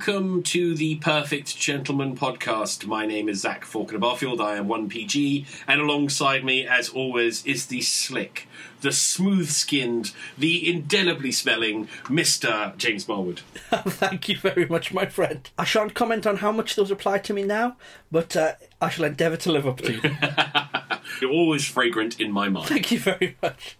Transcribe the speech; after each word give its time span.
Welcome 0.00 0.42
to 0.44 0.74
the 0.74 0.94
Perfect 0.94 1.58
Gentleman 1.58 2.16
podcast. 2.16 2.86
My 2.86 3.04
name 3.04 3.28
is 3.28 3.42
Zach 3.42 3.66
Falconer 3.66 3.98
Barfield. 3.98 4.40
I 4.40 4.56
am 4.56 4.66
1PG, 4.66 5.44
and 5.68 5.78
alongside 5.78 6.42
me, 6.42 6.66
as 6.66 6.88
always, 6.88 7.44
is 7.44 7.66
the 7.66 7.82
slick, 7.82 8.48
the 8.80 8.92
smooth 8.92 9.48
skinned, 9.48 10.12
the 10.38 10.68
indelibly 10.68 11.32
smelling 11.32 11.86
Mr. 12.04 12.76
James 12.76 13.06
Marwood. 13.06 13.40
Thank 13.70 14.28
you 14.28 14.36
very 14.36 14.66
much, 14.66 14.92
my 14.92 15.06
friend. 15.06 15.48
I 15.58 15.64
shan't 15.64 15.94
comment 15.94 16.26
on 16.26 16.38
how 16.38 16.52
much 16.52 16.76
those 16.76 16.90
apply 16.90 17.18
to 17.18 17.34
me 17.34 17.42
now, 17.42 17.76
but 18.10 18.36
uh, 18.36 18.54
I 18.80 18.88
shall 18.88 19.04
endeavour 19.04 19.36
to 19.38 19.52
live 19.52 19.66
up 19.66 19.78
to 19.78 20.00
them. 20.00 20.18
You're 21.20 21.32
always 21.32 21.66
fragrant 21.66 22.20
in 22.20 22.30
my 22.30 22.48
mind. 22.48 22.68
Thank 22.68 22.92
you 22.92 22.98
very 22.98 23.36
much. 23.42 23.76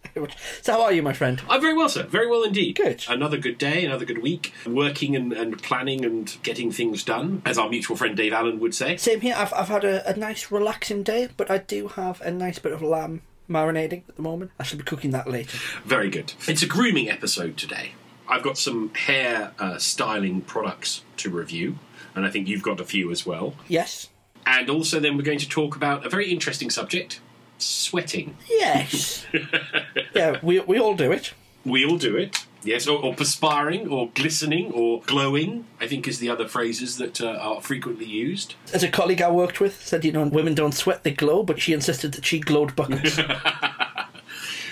So, 0.63 0.73
how 0.73 0.83
are 0.83 0.93
you, 0.93 1.03
my 1.03 1.13
friend? 1.13 1.41
I'm 1.49 1.61
very 1.61 1.75
well, 1.75 1.89
sir. 1.89 2.03
Very 2.03 2.29
well 2.29 2.43
indeed. 2.43 2.77
Good. 2.77 3.05
Another 3.09 3.39
good 3.39 3.57
day, 3.57 3.85
another 3.85 4.05
good 4.05 4.21
week, 4.21 4.53
working 4.67 5.15
and, 5.15 5.33
and 5.33 5.63
planning 5.63 6.05
and 6.05 6.37
getting 6.43 6.73
things 6.73 7.05
done, 7.05 7.43
as 7.47 7.57
our 7.57 7.69
mutual 7.69 7.97
friend 7.97 8.17
Dave 8.17 8.33
Allen 8.33 8.59
would 8.61 8.75
say. 8.75 8.97
Same 8.97 9.21
here. 9.21 9.35
I've, 9.37 9.53
I've 9.55 9.69
had 9.69 9.85
a, 9.85 10.09
a 10.09 10.17
nice, 10.17 10.51
relaxing 10.51 11.03
day, 11.03 11.29
but 11.37 11.51
I 11.51 11.59
do 11.59 11.89
have 11.89 12.21
a 12.23 12.31
nice 12.31 12.59
bit 12.59 12.73
of 12.73 12.83
lamb 12.83 13.23
marinating 13.51 14.03
at 14.09 14.17
the 14.17 14.23
moment. 14.23 14.53
I 14.59 14.63
shall 14.63 14.79
be 14.79 14.85
cooking 14.85 15.11
that 15.11 15.29
later. 15.29 15.59
Very 15.85 16.09
good. 16.09 16.33
It's 16.49 16.63
a 16.63 16.67
grooming 16.67 17.11
episode 17.11 17.57
today. 17.57 17.93
I've 18.29 18.43
got 18.43 18.57
some 18.57 18.95
hair 18.95 19.53
uh, 19.59 19.79
styling 19.79 20.43
products 20.43 21.03
to 21.19 21.31
review, 21.31 21.79
and 22.15 22.25
I 22.25 22.31
think 22.31 22.47
you've 22.49 22.63
got 22.63 22.81
a 22.81 22.85
few 22.85 23.11
as 23.11 23.27
well. 23.27 23.55
Yes. 23.69 24.09
And 24.47 24.71
also, 24.71 25.01
then 25.01 25.17
we're 25.17 25.25
going 25.25 25.39
to 25.41 25.49
talk 25.49 25.77
about 25.77 26.07
a 26.07 26.09
very 26.09 26.31
interesting 26.31 26.71
subject 26.71 27.21
sweating. 27.59 28.37
Yes. 28.49 29.27
yeah, 30.15 30.39
we, 30.43 30.61
we 30.61 30.79
all 30.79 30.95
do 30.95 31.13
it. 31.13 31.35
We 31.65 31.85
all 31.85 31.99
do 31.99 32.17
it. 32.17 32.47
Yes, 32.63 32.87
or, 32.87 33.03
or 33.03 33.15
perspiring, 33.15 33.89
or 33.89 34.11
glistening, 34.15 34.71
or 34.73 35.01
glowing, 35.03 35.67
I 35.81 35.87
think 35.87 36.07
is 36.07 36.19
the 36.19 36.29
other 36.29 36.47
phrases 36.47 36.99
that 36.99 37.21
uh, 37.21 37.39
are 37.41 37.61
frequently 37.61 38.07
used. 38.07 38.55
As 38.75 38.83
a 38.83 38.89
colleague 38.91 39.23
I 39.23 39.31
worked 39.31 39.61
with 39.61 39.83
said, 39.83 40.05
you 40.05 40.13
know, 40.13 40.27
women 40.27 40.55
don't 40.55 40.75
sweat, 40.75 41.03
they 41.03 41.13
glow, 41.13 41.43
but 41.43 41.61
she 41.61 41.73
insisted 41.73 42.13
that 42.13 42.25
she 42.25 42.39
glowed 42.39 42.77
buckets. 42.77 43.19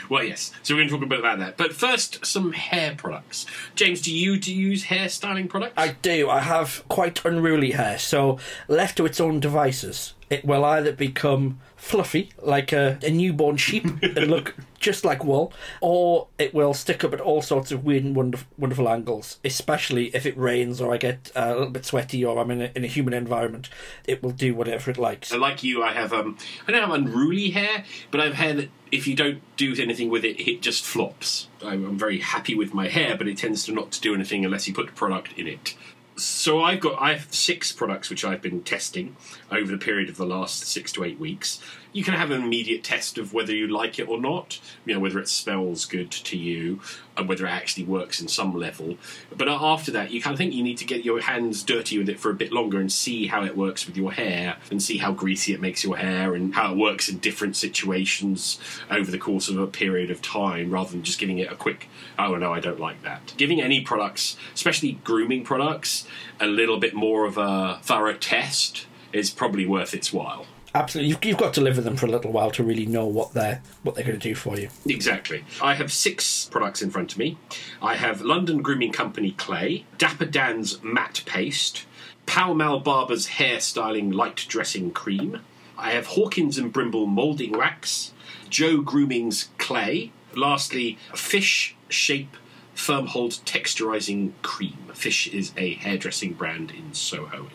Well, 0.08 0.24
yes. 0.24 0.52
So 0.62 0.74
we're 0.74 0.80
going 0.80 0.88
to 0.88 0.94
talk 0.94 1.04
a 1.04 1.06
bit 1.06 1.18
about 1.18 1.38
that. 1.40 1.56
But 1.56 1.72
first, 1.72 2.24
some 2.24 2.52
hair 2.52 2.94
products. 2.96 3.46
James, 3.74 4.00
do 4.00 4.14
you 4.14 4.38
do 4.38 4.54
you 4.54 4.70
use 4.70 4.84
hair 4.84 5.08
styling 5.08 5.48
products? 5.48 5.74
I 5.76 5.96
do. 6.00 6.30
I 6.30 6.40
have 6.40 6.82
quite 6.88 7.24
unruly 7.24 7.72
hair, 7.72 7.98
so 7.98 8.38
left 8.68 8.96
to 8.96 9.06
its 9.06 9.20
own 9.20 9.40
devices, 9.40 10.14
it 10.30 10.44
will 10.44 10.64
either 10.64 10.92
become 10.92 11.58
fluffy 11.76 12.30
like 12.42 12.72
a, 12.72 12.98
a 13.02 13.10
newborn 13.10 13.56
sheep 13.56 13.84
and 14.02 14.26
look 14.28 14.54
just 14.78 15.04
like 15.04 15.24
wool, 15.24 15.52
or 15.80 16.28
it 16.38 16.54
will 16.54 16.74
stick 16.74 17.02
up 17.02 17.12
at 17.12 17.20
all 17.20 17.42
sorts 17.42 17.72
of 17.72 17.84
weird 17.84 18.04
and 18.04 18.14
wonderful, 18.14 18.46
wonderful 18.56 18.88
angles. 18.88 19.38
Especially 19.44 20.14
if 20.14 20.26
it 20.26 20.36
rains 20.36 20.80
or 20.80 20.94
I 20.94 20.98
get 20.98 21.30
uh, 21.34 21.46
a 21.46 21.54
little 21.54 21.70
bit 21.70 21.84
sweaty 21.84 22.24
or 22.24 22.38
I'm 22.38 22.50
in 22.50 22.62
a, 22.62 22.70
in 22.74 22.84
a 22.84 22.88
human 22.88 23.14
environment, 23.14 23.68
it 24.06 24.22
will 24.22 24.30
do 24.30 24.54
whatever 24.54 24.90
it 24.90 24.98
likes. 24.98 25.28
So 25.28 25.38
like 25.38 25.62
you, 25.62 25.82
I 25.82 25.92
have 25.92 26.12
um, 26.12 26.36
I 26.66 26.72
don't 26.72 26.82
have 26.82 26.92
unruly 26.92 27.50
hair, 27.50 27.84
but 28.10 28.20
I 28.20 28.24
have 28.24 28.34
hair 28.34 28.54
that 28.54 28.68
if 28.90 29.06
you 29.06 29.14
don't 29.14 29.40
do 29.56 29.74
anything 29.78 30.10
with 30.10 30.24
it, 30.24 30.40
it 30.40 30.62
just 30.62 30.84
flops. 30.84 31.48
I'm, 31.62 31.84
I'm 31.84 31.98
very 31.98 32.18
happy 32.18 32.54
with 32.54 32.74
my 32.74 32.88
hair, 32.88 33.16
but 33.16 33.28
it 33.28 33.36
tends 33.38 33.64
to 33.66 33.72
not 33.72 33.90
to 33.92 34.00
do 34.00 34.14
anything 34.14 34.44
unless 34.44 34.66
you 34.66 34.74
put 34.74 34.94
product 34.94 35.32
in 35.38 35.46
it. 35.46 35.74
So 36.18 36.62
I've 36.62 36.80
got 36.80 37.00
I 37.00 37.14
have 37.14 37.32
six 37.32 37.70
products 37.70 38.10
which 38.10 38.24
I've 38.24 38.42
been 38.42 38.62
testing 38.62 39.16
over 39.50 39.70
the 39.70 39.78
period 39.78 40.08
of 40.08 40.16
the 40.16 40.26
last 40.26 40.66
six 40.66 40.92
to 40.92 41.04
eight 41.04 41.18
weeks. 41.18 41.60
You 41.92 42.04
can 42.04 42.14
have 42.14 42.30
an 42.30 42.42
immediate 42.42 42.84
test 42.84 43.18
of 43.18 43.32
whether 43.32 43.54
you 43.54 43.66
like 43.66 43.98
it 43.98 44.08
or 44.08 44.20
not. 44.20 44.60
You 44.84 44.94
know 44.94 45.00
whether 45.00 45.18
it 45.18 45.28
smells 45.28 45.86
good 45.86 46.10
to 46.10 46.36
you 46.36 46.80
and 47.16 47.28
whether 47.28 47.46
it 47.46 47.50
actually 47.50 47.84
works 47.84 48.20
in 48.20 48.28
some 48.28 48.54
level. 48.54 48.96
But 49.36 49.48
after 49.48 49.90
that, 49.92 50.10
you 50.10 50.22
kind 50.22 50.34
of 50.34 50.38
think 50.38 50.54
you 50.54 50.62
need 50.62 50.78
to 50.78 50.84
get 50.84 51.04
your 51.04 51.20
hands 51.20 51.62
dirty 51.62 51.98
with 51.98 52.08
it 52.08 52.20
for 52.20 52.30
a 52.30 52.34
bit 52.34 52.52
longer 52.52 52.78
and 52.78 52.92
see 52.92 53.26
how 53.26 53.44
it 53.44 53.56
works 53.56 53.86
with 53.86 53.96
your 53.96 54.12
hair 54.12 54.56
and 54.70 54.82
see 54.82 54.98
how 54.98 55.12
greasy 55.12 55.52
it 55.52 55.60
makes 55.60 55.82
your 55.82 55.96
hair 55.96 56.34
and 56.34 56.54
how 56.54 56.72
it 56.72 56.78
works 56.78 57.08
in 57.08 57.18
different 57.18 57.56
situations 57.56 58.60
over 58.90 59.10
the 59.10 59.18
course 59.18 59.48
of 59.48 59.58
a 59.58 59.66
period 59.66 60.10
of 60.10 60.22
time 60.22 60.70
rather 60.70 60.90
than 60.90 61.02
just 61.02 61.18
giving 61.18 61.38
it 61.38 61.50
a 61.50 61.56
quick, 61.56 61.88
oh 62.18 62.36
no, 62.36 62.52
I 62.52 62.60
don't 62.60 62.78
like 62.78 63.02
that. 63.02 63.34
Giving 63.36 63.60
any 63.60 63.80
products, 63.80 64.36
especially 64.54 64.92
grooming 65.04 65.42
products, 65.42 66.06
a 66.38 66.46
little 66.46 66.78
bit 66.78 66.94
more 66.94 67.24
of 67.24 67.36
a 67.38 67.80
thorough 67.82 68.14
test 68.14 68.86
is 69.12 69.30
probably 69.30 69.66
worth 69.66 69.94
its 69.94 70.12
while. 70.12 70.46
Absolutely, 70.74 71.10
you've, 71.10 71.24
you've 71.24 71.38
got 71.38 71.54
to 71.54 71.60
live 71.60 71.76
with 71.76 71.84
them 71.84 71.96
for 71.96 72.06
a 72.06 72.10
little 72.10 72.30
while 72.30 72.50
to 72.52 72.62
really 72.62 72.86
know 72.86 73.06
what 73.06 73.32
they're 73.32 73.62
what 73.82 73.94
they're 73.94 74.04
going 74.04 74.18
to 74.18 74.28
do 74.28 74.34
for 74.34 74.58
you. 74.58 74.68
Exactly. 74.86 75.44
I 75.62 75.74
have 75.74 75.92
six 75.92 76.44
products 76.46 76.82
in 76.82 76.90
front 76.90 77.12
of 77.12 77.18
me. 77.18 77.38
I 77.80 77.96
have 77.96 78.20
London 78.20 78.62
Grooming 78.62 78.92
Company 78.92 79.32
Clay, 79.32 79.84
Dapper 79.96 80.26
Dan's 80.26 80.82
Matte 80.82 81.22
Paste, 81.26 81.86
Pall 82.26 82.54
Mall 82.54 82.80
Barber's 82.80 83.26
Hair 83.26 83.60
Styling 83.60 84.10
Light 84.10 84.44
Dressing 84.48 84.90
Cream. 84.90 85.40
I 85.78 85.92
have 85.92 86.06
Hawkins 86.06 86.58
and 86.58 86.72
Brimble 86.72 87.06
Moulding 87.06 87.52
Wax, 87.52 88.12
Joe 88.50 88.80
Grooming's 88.82 89.48
Clay. 89.58 90.12
Lastly, 90.34 90.98
Fish 91.14 91.74
Shape 91.88 92.36
Firm 92.74 93.06
Hold 93.06 93.32
Texturizing 93.44 94.32
Cream. 94.42 94.76
Fish 94.92 95.26
is 95.26 95.52
a 95.56 95.74
hairdressing 95.74 96.34
brand 96.34 96.70
in 96.70 96.92
Soho. 96.94 97.48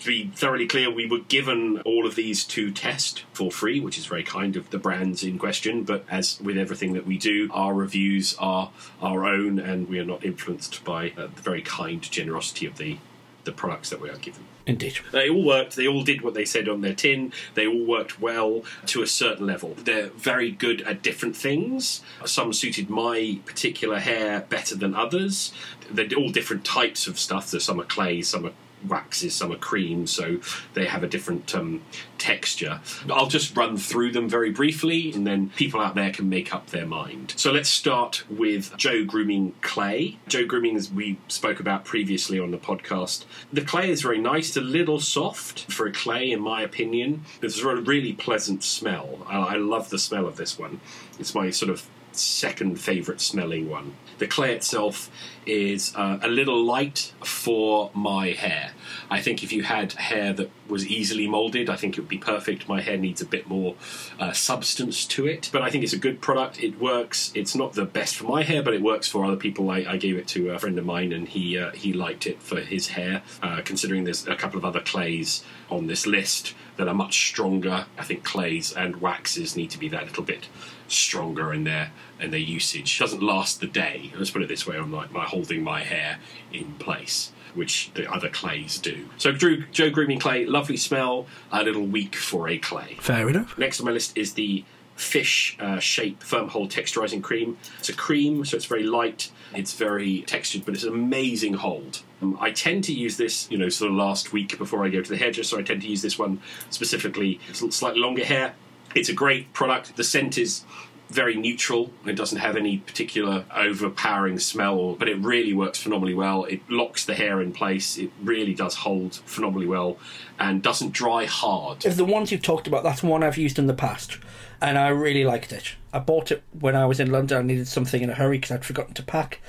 To 0.00 0.06
be 0.06 0.30
thoroughly 0.34 0.66
clear, 0.66 0.90
we 0.90 1.06
were 1.06 1.18
given 1.18 1.80
all 1.80 2.06
of 2.06 2.14
these 2.14 2.44
to 2.44 2.70
test 2.70 3.24
for 3.34 3.50
free, 3.50 3.80
which 3.80 3.98
is 3.98 4.06
very 4.06 4.22
kind 4.22 4.56
of 4.56 4.70
the 4.70 4.78
brands 4.78 5.22
in 5.22 5.38
question. 5.38 5.84
But 5.84 6.06
as 6.10 6.40
with 6.40 6.56
everything 6.56 6.94
that 6.94 7.06
we 7.06 7.18
do, 7.18 7.50
our 7.52 7.74
reviews 7.74 8.34
are 8.38 8.70
our 9.02 9.26
own, 9.26 9.58
and 9.58 9.88
we 9.88 9.98
are 9.98 10.04
not 10.04 10.24
influenced 10.24 10.82
by 10.84 11.10
uh, 11.18 11.26
the 11.34 11.42
very 11.42 11.60
kind 11.60 12.02
generosity 12.02 12.64
of 12.64 12.78
the 12.78 12.96
the 13.44 13.52
products 13.52 13.88
that 13.90 14.00
we 14.00 14.10
are 14.10 14.18
given. 14.18 14.44
Indeed. 14.66 14.98
They 15.12 15.28
all 15.28 15.44
worked. 15.44 15.76
They 15.76 15.88
all 15.88 16.04
did 16.04 16.20
what 16.20 16.34
they 16.34 16.44
said 16.44 16.68
on 16.68 16.82
their 16.82 16.94
tin. 16.94 17.32
They 17.54 17.66
all 17.66 17.84
worked 17.84 18.20
well 18.20 18.64
to 18.86 19.02
a 19.02 19.06
certain 19.06 19.46
level. 19.46 19.74
They're 19.78 20.08
very 20.08 20.50
good 20.50 20.82
at 20.82 21.02
different 21.02 21.36
things. 21.36 22.02
Some 22.24 22.52
suited 22.52 22.90
my 22.90 23.38
particular 23.46 23.98
hair 23.98 24.46
better 24.48 24.76
than 24.76 24.94
others. 24.94 25.52
They're 25.90 26.14
all 26.16 26.30
different 26.30 26.64
types 26.64 27.06
of 27.06 27.18
stuff. 27.18 27.48
So 27.48 27.58
some 27.58 27.80
are 27.80 27.84
clay, 27.84 28.22
some 28.22 28.46
are 28.46 28.52
waxes, 28.86 29.34
some 29.34 29.52
are 29.52 29.56
cream, 29.56 30.06
so 30.06 30.40
they 30.74 30.86
have 30.86 31.02
a 31.02 31.08
different 31.08 31.54
um, 31.54 31.82
texture. 32.18 32.80
I'll 33.10 33.26
just 33.26 33.56
run 33.56 33.76
through 33.76 34.12
them 34.12 34.28
very 34.28 34.50
briefly, 34.50 35.12
and 35.12 35.26
then 35.26 35.50
people 35.56 35.80
out 35.80 35.94
there 35.94 36.10
can 36.12 36.28
make 36.28 36.54
up 36.54 36.68
their 36.68 36.86
mind. 36.86 37.34
So 37.36 37.52
let's 37.52 37.68
start 37.68 38.24
with 38.30 38.76
Joe 38.76 39.04
Grooming 39.04 39.54
Clay. 39.60 40.18
Joe 40.28 40.44
Grooming, 40.44 40.76
as 40.76 40.90
we 40.90 41.18
spoke 41.28 41.60
about 41.60 41.84
previously 41.84 42.38
on 42.38 42.50
the 42.50 42.58
podcast, 42.58 43.24
the 43.52 43.62
clay 43.62 43.90
is 43.90 44.02
very 44.02 44.18
nice, 44.20 44.56
a 44.56 44.60
little 44.60 45.00
soft 45.00 45.70
for 45.72 45.86
a 45.86 45.92
clay, 45.92 46.30
in 46.30 46.40
my 46.40 46.62
opinion. 46.62 47.24
It's 47.42 47.60
a 47.60 47.76
really 47.76 48.12
pleasant 48.12 48.62
smell. 48.62 49.26
I, 49.26 49.38
I 49.38 49.56
love 49.56 49.90
the 49.90 49.98
smell 49.98 50.26
of 50.26 50.36
this 50.36 50.58
one. 50.58 50.80
It's 51.18 51.34
my 51.34 51.50
sort 51.50 51.70
of 51.70 51.86
second 52.12 52.80
favourite 52.80 53.20
smelling 53.20 53.68
one. 53.68 53.94
The 54.20 54.26
clay 54.26 54.54
itself 54.54 55.10
is 55.46 55.94
uh, 55.96 56.18
a 56.20 56.28
little 56.28 56.62
light 56.62 57.14
for 57.24 57.90
my 57.94 58.32
hair. 58.32 58.72
I 59.10 59.22
think 59.22 59.42
if 59.42 59.50
you 59.50 59.62
had 59.62 59.94
hair 59.94 60.34
that 60.34 60.50
was 60.70 60.86
easily 60.86 61.26
moulded, 61.26 61.68
I 61.68 61.76
think 61.76 61.96
it 61.96 62.00
would 62.00 62.08
be 62.08 62.18
perfect. 62.18 62.68
My 62.68 62.80
hair 62.80 62.96
needs 62.96 63.20
a 63.20 63.26
bit 63.26 63.48
more 63.48 63.74
uh, 64.18 64.32
substance 64.32 65.04
to 65.06 65.26
it, 65.26 65.50
but 65.52 65.62
I 65.62 65.70
think 65.70 65.84
it's 65.84 65.92
a 65.92 65.98
good 65.98 66.20
product. 66.20 66.62
It 66.62 66.80
works. 66.80 67.32
It's 67.34 67.54
not 67.54 67.74
the 67.74 67.84
best 67.84 68.16
for 68.16 68.24
my 68.24 68.42
hair, 68.42 68.62
but 68.62 68.74
it 68.74 68.82
works 68.82 69.08
for 69.08 69.24
other 69.24 69.36
people. 69.36 69.70
I, 69.70 69.84
I 69.88 69.96
gave 69.96 70.16
it 70.16 70.26
to 70.28 70.50
a 70.50 70.58
friend 70.58 70.78
of 70.78 70.84
mine, 70.84 71.12
and 71.12 71.28
he 71.28 71.58
uh, 71.58 71.72
he 71.72 71.92
liked 71.92 72.26
it 72.26 72.42
for 72.42 72.60
his 72.60 72.88
hair. 72.88 73.22
Uh, 73.42 73.60
considering 73.64 74.04
there's 74.04 74.26
a 74.26 74.36
couple 74.36 74.58
of 74.58 74.64
other 74.64 74.80
clays 74.80 75.44
on 75.70 75.86
this 75.86 76.06
list 76.06 76.54
that 76.76 76.88
are 76.88 76.94
much 76.94 77.28
stronger, 77.28 77.86
I 77.98 78.04
think 78.04 78.24
clays 78.24 78.72
and 78.72 78.96
waxes 79.00 79.56
need 79.56 79.70
to 79.70 79.78
be 79.78 79.88
that 79.90 80.04
little 80.04 80.24
bit 80.24 80.48
stronger 80.88 81.52
in 81.52 81.64
their 81.64 81.92
in 82.18 82.30
their 82.30 82.40
usage. 82.40 82.98
doesn't 82.98 83.22
last 83.22 83.60
the 83.60 83.66
day. 83.66 84.12
Let's 84.16 84.30
put 84.30 84.42
it 84.42 84.48
this 84.48 84.66
way: 84.66 84.76
I'm 84.76 84.92
like 84.92 85.12
my 85.12 85.24
holding 85.24 85.62
my 85.62 85.80
hair 85.80 86.18
in 86.52 86.74
place, 86.74 87.32
which 87.54 87.90
the 87.94 88.10
other 88.10 88.28
clays 88.28 88.78
do. 88.78 89.08
So 89.18 89.32
Drew, 89.32 89.64
Joe 89.72 89.90
Grooming 89.90 90.20
Clay, 90.20 90.46
lovely 90.46 90.76
smell, 90.76 91.26
a 91.52 91.62
little 91.62 91.86
weak 91.86 92.16
for 92.16 92.48
a 92.48 92.58
clay. 92.58 92.96
Fair 93.00 93.28
enough. 93.28 93.56
Next 93.58 93.80
on 93.80 93.86
my 93.86 93.92
list 93.92 94.16
is 94.16 94.34
the 94.34 94.64
Fish 94.96 95.56
uh, 95.58 95.78
Shape 95.78 96.22
Firm 96.22 96.48
Hold 96.48 96.70
Texturizing 96.70 97.22
Cream. 97.22 97.56
It's 97.78 97.88
a 97.88 97.94
cream, 97.94 98.44
so 98.44 98.56
it's 98.56 98.66
very 98.66 98.82
light. 98.82 99.30
It's 99.54 99.74
very 99.74 100.20
textured, 100.22 100.66
but 100.66 100.74
it's 100.74 100.84
an 100.84 100.92
amazing 100.92 101.54
hold. 101.54 102.02
Um, 102.20 102.36
I 102.38 102.50
tend 102.50 102.84
to 102.84 102.92
use 102.92 103.16
this, 103.16 103.50
you 103.50 103.56
know, 103.56 103.70
sort 103.70 103.90
of 103.90 103.96
last 103.96 104.34
week 104.34 104.58
before 104.58 104.84
I 104.84 104.90
go 104.90 105.00
to 105.00 105.08
the 105.08 105.16
hairdresser. 105.16 105.56
So 105.56 105.58
I 105.58 105.62
tend 105.62 105.80
to 105.82 105.88
use 105.88 106.02
this 106.02 106.18
one 106.18 106.42
specifically. 106.68 107.40
It's 107.48 107.60
slightly 107.74 108.00
longer 108.00 108.24
hair. 108.24 108.54
It's 108.94 109.08
a 109.08 109.14
great 109.14 109.52
product. 109.54 109.96
The 109.96 110.04
scent 110.04 110.36
is 110.36 110.64
very 111.10 111.34
neutral. 111.34 111.90
It 112.06 112.14
doesn't 112.14 112.38
have 112.38 112.56
any 112.56 112.78
particular 112.78 113.44
overpowering 113.54 114.38
smell, 114.38 114.94
but 114.94 115.08
it 115.08 115.18
really 115.18 115.52
works 115.52 115.78
phenomenally 115.78 116.14
well. 116.14 116.44
It 116.44 116.62
locks 116.70 117.04
the 117.04 117.14
hair 117.14 117.42
in 117.42 117.52
place. 117.52 117.98
It 117.98 118.10
really 118.22 118.54
does 118.54 118.76
hold 118.76 119.16
phenomenally 119.26 119.66
well 119.66 119.98
and 120.38 120.62
doesn't 120.62 120.92
dry 120.92 121.26
hard. 121.26 121.84
Of 121.84 121.96
the 121.96 122.04
ones 122.04 122.30
you've 122.30 122.42
talked 122.42 122.66
about, 122.66 122.84
that's 122.84 123.02
one 123.02 123.22
I've 123.22 123.36
used 123.36 123.58
in 123.58 123.66
the 123.66 123.74
past, 123.74 124.18
and 124.62 124.78
I 124.78 124.88
really 124.88 125.24
liked 125.24 125.52
it. 125.52 125.74
I 125.92 125.98
bought 125.98 126.30
it 126.30 126.42
when 126.58 126.76
I 126.76 126.86
was 126.86 127.00
in 127.00 127.10
London. 127.10 127.38
I 127.38 127.42
needed 127.42 127.68
something 127.68 128.02
in 128.02 128.10
a 128.10 128.14
hurry 128.14 128.38
because 128.38 128.52
I'd 128.52 128.64
forgotten 128.64 128.94
to 128.94 129.02
pack. 129.02 129.40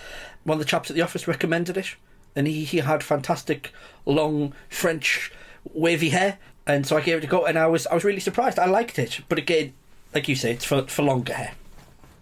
One 0.44 0.56
of 0.56 0.60
the 0.60 0.70
chaps 0.70 0.90
at 0.90 0.96
the 0.96 1.04
office 1.04 1.28
recommended 1.28 1.78
it, 1.78 1.96
and 2.36 2.48
he, 2.48 2.64
he 2.64 2.80
had 2.80 3.04
fantastic 3.04 3.72
long 4.06 4.54
French 4.68 5.32
wavy 5.74 6.10
hair, 6.10 6.40
and 6.66 6.88
so 6.88 6.98
I 6.98 7.02
gave 7.02 7.20
it 7.20 7.24
a 7.24 7.28
go, 7.28 7.46
and 7.46 7.58
I 7.58 7.68
was 7.68 7.86
I 7.88 7.94
was 7.94 8.04
really 8.04 8.20
surprised. 8.20 8.58
I 8.58 8.66
liked 8.66 8.98
it, 8.98 9.22
but 9.30 9.38
again, 9.38 9.74
like 10.14 10.28
you 10.28 10.36
say, 10.36 10.54
it's 10.54 10.66
for 10.66 10.84
for 10.84 11.04
longer 11.04 11.34
hair. 11.34 11.54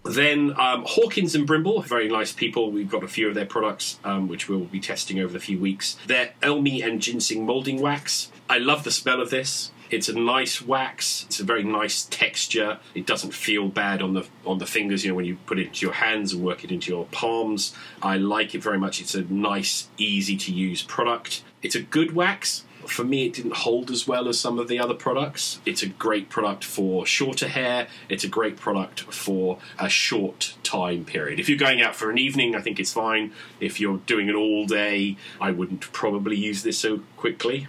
Then 0.04 0.54
um, 0.58 0.84
Hawkins 0.86 1.34
and 1.34 1.46
Brimble, 1.46 1.84
very 1.84 2.08
nice 2.08 2.32
people. 2.32 2.70
We've 2.70 2.90
got 2.90 3.04
a 3.04 3.08
few 3.08 3.28
of 3.28 3.34
their 3.34 3.46
products, 3.46 3.98
um, 4.02 4.28
which 4.28 4.48
we'll 4.48 4.60
be 4.60 4.80
testing 4.80 5.20
over 5.20 5.32
the 5.32 5.40
few 5.40 5.58
weeks. 5.58 5.98
Their 6.06 6.30
Elemi 6.42 6.82
and 6.82 7.02
Ginseng 7.02 7.44
molding 7.44 7.82
wax. 7.82 8.32
I 8.48 8.58
love 8.58 8.84
the 8.84 8.90
smell 8.90 9.20
of 9.20 9.28
this. 9.30 9.72
It's 9.90 10.08
a 10.08 10.14
nice 10.14 10.62
wax. 10.62 11.24
It's 11.26 11.40
a 11.40 11.44
very 11.44 11.64
nice 11.64 12.04
texture. 12.04 12.78
It 12.94 13.06
doesn't 13.06 13.34
feel 13.34 13.68
bad 13.68 14.00
on 14.00 14.14
the 14.14 14.26
on 14.46 14.58
the 14.58 14.66
fingers. 14.66 15.04
You 15.04 15.10
know 15.10 15.16
when 15.16 15.24
you 15.24 15.36
put 15.46 15.58
it 15.58 15.66
into 15.66 15.84
your 15.84 15.94
hands 15.94 16.32
and 16.32 16.42
work 16.42 16.64
it 16.64 16.70
into 16.70 16.90
your 16.90 17.06
palms. 17.06 17.74
I 18.00 18.16
like 18.16 18.54
it 18.54 18.62
very 18.62 18.78
much. 18.78 19.00
It's 19.00 19.14
a 19.14 19.22
nice, 19.22 19.88
easy 19.98 20.36
to 20.38 20.52
use 20.52 20.82
product. 20.82 21.42
It's 21.60 21.74
a 21.74 21.82
good 21.82 22.14
wax. 22.14 22.64
For 22.86 23.04
me, 23.04 23.26
it 23.26 23.34
didn't 23.34 23.54
hold 23.54 23.90
as 23.90 24.06
well 24.06 24.28
as 24.28 24.38
some 24.38 24.58
of 24.58 24.68
the 24.68 24.78
other 24.78 24.94
products. 24.94 25.60
It's 25.64 25.82
a 25.82 25.88
great 25.88 26.28
product 26.28 26.64
for 26.64 27.06
shorter 27.06 27.48
hair. 27.48 27.88
It's 28.08 28.24
a 28.24 28.28
great 28.28 28.56
product 28.56 29.00
for 29.00 29.58
a 29.78 29.88
short 29.88 30.54
time 30.62 31.04
period. 31.04 31.38
If 31.38 31.48
you're 31.48 31.58
going 31.58 31.82
out 31.82 31.94
for 31.94 32.10
an 32.10 32.18
evening, 32.18 32.54
I 32.54 32.60
think 32.60 32.80
it's 32.80 32.92
fine. 32.92 33.32
If 33.60 33.80
you're 33.80 33.98
doing 34.06 34.28
it 34.28 34.34
all 34.34 34.66
day, 34.66 35.16
I 35.40 35.50
wouldn't 35.50 35.92
probably 35.92 36.36
use 36.36 36.62
this 36.62 36.78
so 36.78 37.00
quickly. 37.16 37.68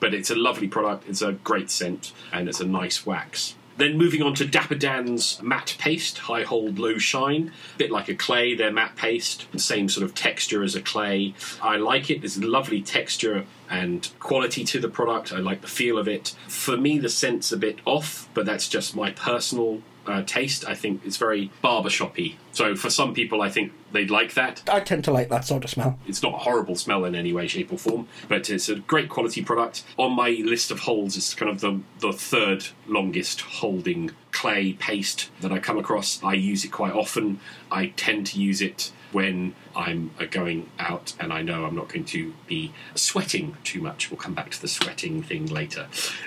But 0.00 0.14
it's 0.14 0.30
a 0.30 0.34
lovely 0.34 0.68
product. 0.68 1.08
It's 1.08 1.22
a 1.22 1.32
great 1.32 1.70
scent 1.70 2.12
and 2.32 2.48
it's 2.48 2.60
a 2.60 2.66
nice 2.66 3.06
wax. 3.06 3.54
Then 3.76 3.96
moving 3.96 4.22
on 4.22 4.34
to 4.34 4.46
Dapper 4.46 4.74
Dan's 4.74 5.42
matte 5.42 5.76
paste, 5.78 6.18
high 6.18 6.42
hold, 6.42 6.78
low 6.78 6.98
shine. 6.98 7.52
A 7.74 7.78
bit 7.78 7.90
like 7.90 8.08
a 8.08 8.14
clay, 8.14 8.54
they're 8.54 8.72
matte 8.72 8.96
paste, 8.96 9.46
same 9.56 9.88
sort 9.88 10.04
of 10.04 10.14
texture 10.14 10.62
as 10.62 10.74
a 10.74 10.82
clay. 10.82 11.34
I 11.62 11.76
like 11.76 12.10
it. 12.10 12.20
There's 12.20 12.42
lovely 12.42 12.82
texture 12.82 13.46
and 13.70 14.08
quality 14.20 14.64
to 14.64 14.80
the 14.80 14.88
product. 14.88 15.32
I 15.32 15.38
like 15.38 15.62
the 15.62 15.68
feel 15.68 15.98
of 15.98 16.06
it. 16.08 16.34
For 16.48 16.76
me, 16.76 16.98
the 16.98 17.08
scent's 17.08 17.52
a 17.52 17.56
bit 17.56 17.78
off, 17.84 18.28
but 18.34 18.44
that's 18.44 18.68
just 18.68 18.94
my 18.94 19.10
personal 19.12 19.80
uh, 20.06 20.22
taste. 20.26 20.66
I 20.66 20.74
think 20.74 21.02
it's 21.04 21.16
very 21.16 21.50
barbershoppy. 21.62 22.36
So 22.52 22.76
for 22.76 22.90
some 22.90 23.14
people, 23.14 23.40
I 23.40 23.50
think 23.50 23.72
they'd 23.92 24.10
like 24.10 24.34
that. 24.34 24.62
I 24.68 24.80
tend 24.80 25.04
to 25.04 25.12
like 25.12 25.28
that 25.28 25.44
sort 25.44 25.64
of 25.64 25.70
smell. 25.70 25.98
It's 26.06 26.22
not 26.22 26.34
a 26.34 26.38
horrible 26.38 26.76
smell 26.76 27.04
in 27.04 27.14
any 27.14 27.32
way, 27.32 27.46
shape, 27.46 27.72
or 27.72 27.78
form, 27.78 28.08
but 28.28 28.50
it's 28.50 28.68
a 28.68 28.76
great 28.76 29.08
quality 29.08 29.42
product. 29.42 29.84
On 29.98 30.12
my 30.12 30.30
list 30.30 30.70
of 30.70 30.80
holds, 30.80 31.16
it's 31.16 31.34
kind 31.34 31.50
of 31.50 31.60
the 31.60 31.80
the 32.00 32.12
third 32.12 32.66
longest 32.86 33.40
holding 33.42 34.10
clay 34.30 34.72
paste 34.72 35.30
that 35.40 35.52
I 35.52 35.58
come 35.58 35.78
across. 35.78 36.22
I 36.22 36.34
use 36.34 36.64
it 36.64 36.72
quite 36.72 36.92
often. 36.92 37.40
I 37.70 37.86
tend 37.88 38.26
to 38.28 38.40
use 38.40 38.60
it 38.60 38.92
when 39.12 39.54
I'm 39.76 40.10
going 40.30 40.70
out 40.78 41.14
and 41.20 41.32
I 41.32 41.42
know 41.42 41.66
I'm 41.66 41.76
not 41.76 41.88
going 41.88 42.06
to 42.06 42.32
be 42.46 42.72
sweating 42.94 43.56
too 43.62 43.80
much. 43.82 44.10
We'll 44.10 44.18
come 44.18 44.32
back 44.32 44.50
to 44.50 44.60
the 44.60 44.68
sweating 44.68 45.22
thing 45.22 45.46
later. 45.46 45.86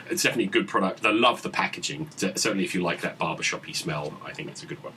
It's 0.09 0.21
definitely 0.21 0.45
a 0.45 0.49
good 0.49 0.67
product. 0.67 1.03
I 1.03 1.11
love 1.11 1.41
the 1.41 1.49
packaging. 1.49 2.09
Certainly, 2.15 2.63
if 2.63 2.75
you 2.75 2.83
like 2.83 3.01
that 3.01 3.17
barbershoppy 3.17 3.75
smell, 3.75 4.13
I 4.23 4.33
think 4.33 4.49
it's 4.49 4.61
a 4.61 4.67
good 4.67 4.83
one 4.83 4.93